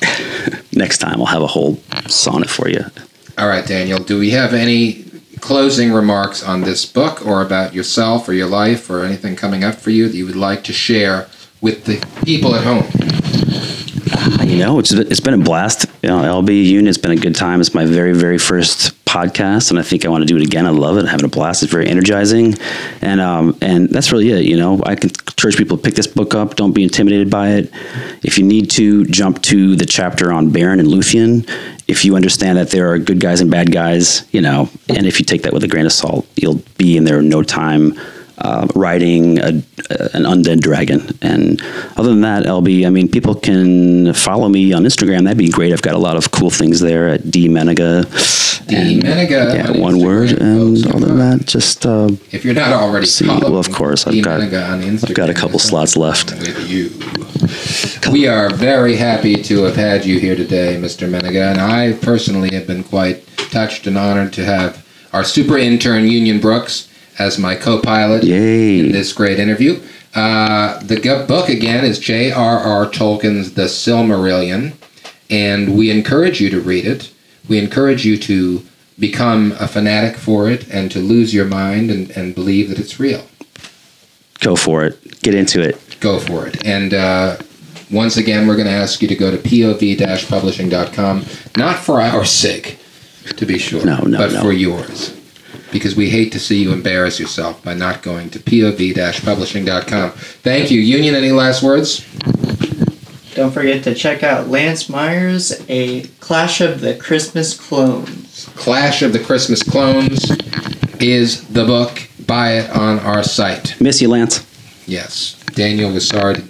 Next 0.73 0.99
time 0.99 1.21
I'll 1.21 1.27
have 1.27 1.43
a 1.43 1.47
whole 1.47 1.77
sonnet 2.09 2.51
for 2.51 2.69
you. 2.69 2.85
All 3.39 3.49
right, 3.49 3.65
Daniel. 3.65 4.03
Do 4.03 4.19
we 4.19 4.31
have 4.31 4.53
any 4.53 5.05
closing 5.41 5.93
remarks 5.93 6.43
on 6.43 6.63
this 6.63 6.85
book, 6.85 7.25
or 7.25 7.43
about 7.43 7.73
yourself, 7.73 8.29
or 8.29 8.33
your 8.33 8.49
life, 8.49 8.91
or 8.91 9.05
anything 9.05 9.37
coming 9.37 9.63
up 9.63 9.77
for 9.77 9.91
you 9.91 10.09
that 10.09 10.17
you 10.17 10.27
would 10.27 10.37
like 10.37 10.65
to 10.65 10.73
share 10.73 11.29
with 11.61 11.85
the 11.85 12.05
people 12.25 12.57
at 12.57 12.65
home? 12.65 12.85
You 14.49 14.59
know, 14.59 14.81
it's 14.81 14.91
it's 14.91 15.21
been 15.21 15.35
a 15.35 15.39
blast. 15.39 15.87
You 16.03 16.09
know, 16.09 16.43
LB 16.43 16.65
Union. 16.65 16.89
It's 16.89 16.99
been 16.99 17.13
a 17.13 17.17
good 17.17 17.37
time. 17.37 17.61
It's 17.61 17.73
my 17.73 17.87
very 17.87 18.15
very 18.15 18.39
first 18.39 19.00
podcast, 19.11 19.71
and 19.71 19.79
I 19.79 19.83
think 19.83 20.05
I 20.05 20.09
want 20.09 20.23
to 20.23 20.27
do 20.27 20.37
it 20.37 20.47
again. 20.47 20.67
I 20.67 20.71
love 20.71 20.97
it. 20.97 21.07
having 21.07 21.25
a 21.25 21.29
blast. 21.29 21.65
It's 21.65 21.73
very 21.73 21.89
energizing, 21.89 22.55
and 23.03 23.21
um 23.21 23.59
and 23.61 23.89
that's 23.89 24.13
really 24.13 24.31
it. 24.31 24.45
You 24.45 24.57
know, 24.57 24.81
I 24.87 24.95
can 24.95 25.11
encourage 25.11 25.57
people 25.57 25.77
to 25.77 25.83
pick 25.83 25.95
this 25.95 26.07
book 26.07 26.35
up. 26.35 26.55
Don't 26.55 26.73
be 26.73 26.85
intimidated 26.85 27.29
by 27.29 27.51
it. 27.51 27.71
If 28.23 28.39
you 28.39 28.45
need 28.45 28.71
to, 28.73 29.05
jump 29.07 29.43
to 29.43 29.75
the 29.75 29.87
chapter 29.87 30.33
on 30.33 30.51
Beren 30.51 30.79
and 30.79 30.89
Luthien. 30.89 31.49
If 31.89 32.05
you 32.05 32.15
understand 32.15 32.57
that 32.59 32.71
there 32.71 32.93
are 32.93 32.99
good 32.99 33.21
guys 33.21 33.41
and 33.41 33.51
bad 33.51 33.73
guys, 33.73 34.25
you 34.33 34.41
know, 34.41 34.69
and 34.89 35.07
if 35.07 35.19
you 35.19 35.25
take 35.27 35.43
that 35.43 35.53
with 35.53 35.65
a 35.65 35.69
grain 35.69 35.87
of 35.87 35.93
salt, 35.93 36.27
you'll 36.37 36.63
be 36.79 36.97
in 36.97 37.05
there 37.05 37.19
in 37.19 37.29
no 37.29 37.43
time 37.43 37.99
uh, 38.41 38.67
riding 38.75 39.39
a, 39.39 39.49
an 39.49 40.25
undead 40.25 40.61
dragon. 40.61 41.01
And 41.21 41.61
other 41.97 42.11
than 42.11 42.23
that, 42.23 42.45
LB, 42.45 42.87
I 42.87 42.91
mean, 42.91 43.09
people 43.09 43.35
can 43.35 44.15
follow 44.15 44.49
me 44.49 44.73
on 44.73 44.85
Instagram. 44.85 45.25
That'd 45.25 45.39
be 45.39 45.51
great. 45.51 45.73
I've 45.73 45.83
got 45.83 45.95
a 45.95 45.99
lot 45.99 46.17
of 46.17 46.31
cool 46.31 46.51
things 46.51 46.81
there 46.81 47.09
at 47.09 47.31
D 47.31 47.49
Menega. 47.49 48.07
D. 48.71 49.01
Menega 49.01 49.55
Yeah, 49.55 49.69
on 49.71 49.81
one 49.81 49.99
word. 49.99 50.33
And 50.33 50.87
other 50.87 51.07
than 51.07 51.19
that, 51.19 51.47
just 51.47 51.85
uh, 51.87 52.09
If 52.33 52.45
you're 52.45 52.55
not 52.55 52.73
already 52.73 53.07
See, 53.07 53.27
well, 53.27 53.57
of 53.59 53.71
course, 53.73 54.07
I've 54.07 54.23
got- 54.23 54.41
Menega 54.41 54.71
on 54.73 54.83
Instagram, 54.83 55.11
I've 55.11 55.15
got 55.15 55.31
a 55.31 55.35
couple 55.35 55.59
slots 55.59 55.97
left. 55.97 56.33
With 56.33 56.69
you. 56.71 56.91
We 58.13 58.27
are 58.27 58.51
very 58.55 58.97
happy 58.97 59.37
to 59.43 59.63
have 59.65 59.77
had 59.77 60.05
you 60.05 60.19
here 60.19 60.37
today, 60.37 60.77
Mr. 60.81 61.09
Menega, 61.09 61.51
and 61.53 61.61
I 61.61 61.93
personally 62.01 62.55
have 62.55 62.67
been 62.67 62.83
quite 62.85 63.27
touched 63.51 63.87
and 63.87 63.97
honored 63.99 64.33
to 64.35 64.45
have 64.45 64.87
our 65.13 65.25
super 65.25 65.59
intern 65.59 66.07
Union 66.07 66.41
Brooks 66.41 66.89
as 67.19 67.39
my 67.39 67.55
co-pilot 67.55 68.25
Yay. 68.25 68.81
in 68.81 68.93
this 68.93 69.13
great 69.13 69.39
interview. 69.39 69.81
Uh, 70.15 70.81
the 70.81 71.25
book 71.29 71.49
again 71.49 71.85
is 71.85 71.99
J.R.R. 71.99 72.87
Tolkien's 72.87 73.55
The 73.55 73.65
Silmarillion, 73.65 74.73
and 75.29 75.77
we 75.77 75.91
encourage 75.91 76.41
you 76.41 76.51
to 76.51 76.61
read 76.61 76.87
it. 76.87 77.13
We 77.51 77.59
encourage 77.59 78.07
you 78.07 78.17
to 78.19 78.63
become 78.99 79.53
a 79.61 79.67
fanatic 79.69 80.17
for 80.17 80.49
it 80.49 80.69
and 80.71 80.91
to 80.93 81.01
lose 81.01 81.35
your 81.35 81.45
mind 81.47 81.91
and, 81.91 82.11
and 82.13 82.35
believe 82.35 82.69
that 82.71 82.79
it's 82.79 82.99
real. 83.01 83.23
go 84.39 84.57
for 84.57 84.85
it. 84.85 85.21
Get 85.23 85.35
into 85.35 85.61
it. 85.61 85.77
Go 86.01 86.19
for 86.21 86.47
it. 86.47 86.65
And 86.65 86.95
uh, 86.95 87.37
once 87.91 88.17
again, 88.17 88.47
we're 88.47 88.55
going 88.57 88.69
to 88.69 88.73
ask 88.73 89.03
you 89.03 89.09
to 89.09 89.17
go 89.17 89.31
to 89.31 89.37
pov-publishing.com, 89.37 91.25
not 91.57 91.77
for 91.77 92.01
our 92.01 92.25
sake, 92.25 92.79
to 93.37 93.45
be 93.45 93.59
sure, 93.59 93.85
No, 93.85 93.99
no, 93.99 94.17
but 94.19 94.33
no. 94.33 94.43
for 94.43 94.53
yours. 94.53 95.17
Because 95.73 95.95
we 95.97 96.09
hate 96.11 96.31
to 96.33 96.39
see 96.41 96.63
you 96.63 96.73
embarrass 96.73 97.19
yourself 97.21 97.63
by 97.65 97.75
not 97.75 98.03
going 98.03 98.31
to 98.31 98.39
pov-publishing.com. 98.39 100.11
Thank 100.13 100.71
you. 100.71 100.81
Union, 100.81 101.15
any 101.15 101.33
last 101.33 101.63
words? 101.63 102.07
Don't 103.35 103.53
forget 103.53 103.85
to 103.85 103.95
check 103.95 104.23
out 104.23 104.49
Lance 104.49 104.89
Myers, 104.89 105.65
A 105.69 106.03
Clash 106.31 106.61
of 106.61 106.81
the 106.81 106.95
Christmas 106.95 107.59
Clones. 107.59 108.49
Clash 108.55 109.03
of 109.03 109.13
the 109.13 109.19
Christmas 109.19 109.65
Clones 109.65 110.31
is 111.01 111.45
the 111.49 111.65
book. 111.65 112.09
Buy 112.25 112.53
it 112.53 112.71
on 112.71 113.01
our 113.01 113.25
site. 113.25 113.75
Miss 113.81 114.01
you, 114.01 114.07
Lance. 114.07 114.47
Yes. 114.87 115.35
Daniel 115.55 115.93
was 115.93 116.07
sorry 116.07 116.37
to 116.37 116.45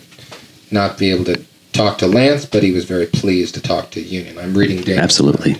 not 0.71 0.99
be 0.99 1.11
able 1.11 1.25
to 1.25 1.43
talk 1.73 1.97
to 1.97 2.07
Lance, 2.07 2.45
but 2.45 2.63
he 2.63 2.73
was 2.73 2.85
very 2.85 3.07
pleased 3.07 3.55
to 3.55 3.63
talk 3.63 3.91
to 3.93 4.03
Union. 4.03 4.37
I'm 4.37 4.53
reading 4.55 4.83
Daniel. 4.83 5.03
Absolutely. 5.03 5.55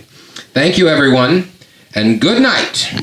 Thank 0.53 0.77
you, 0.77 0.87
everyone, 0.87 1.49
and 1.95 2.21
good 2.21 2.43
night. 2.43 2.93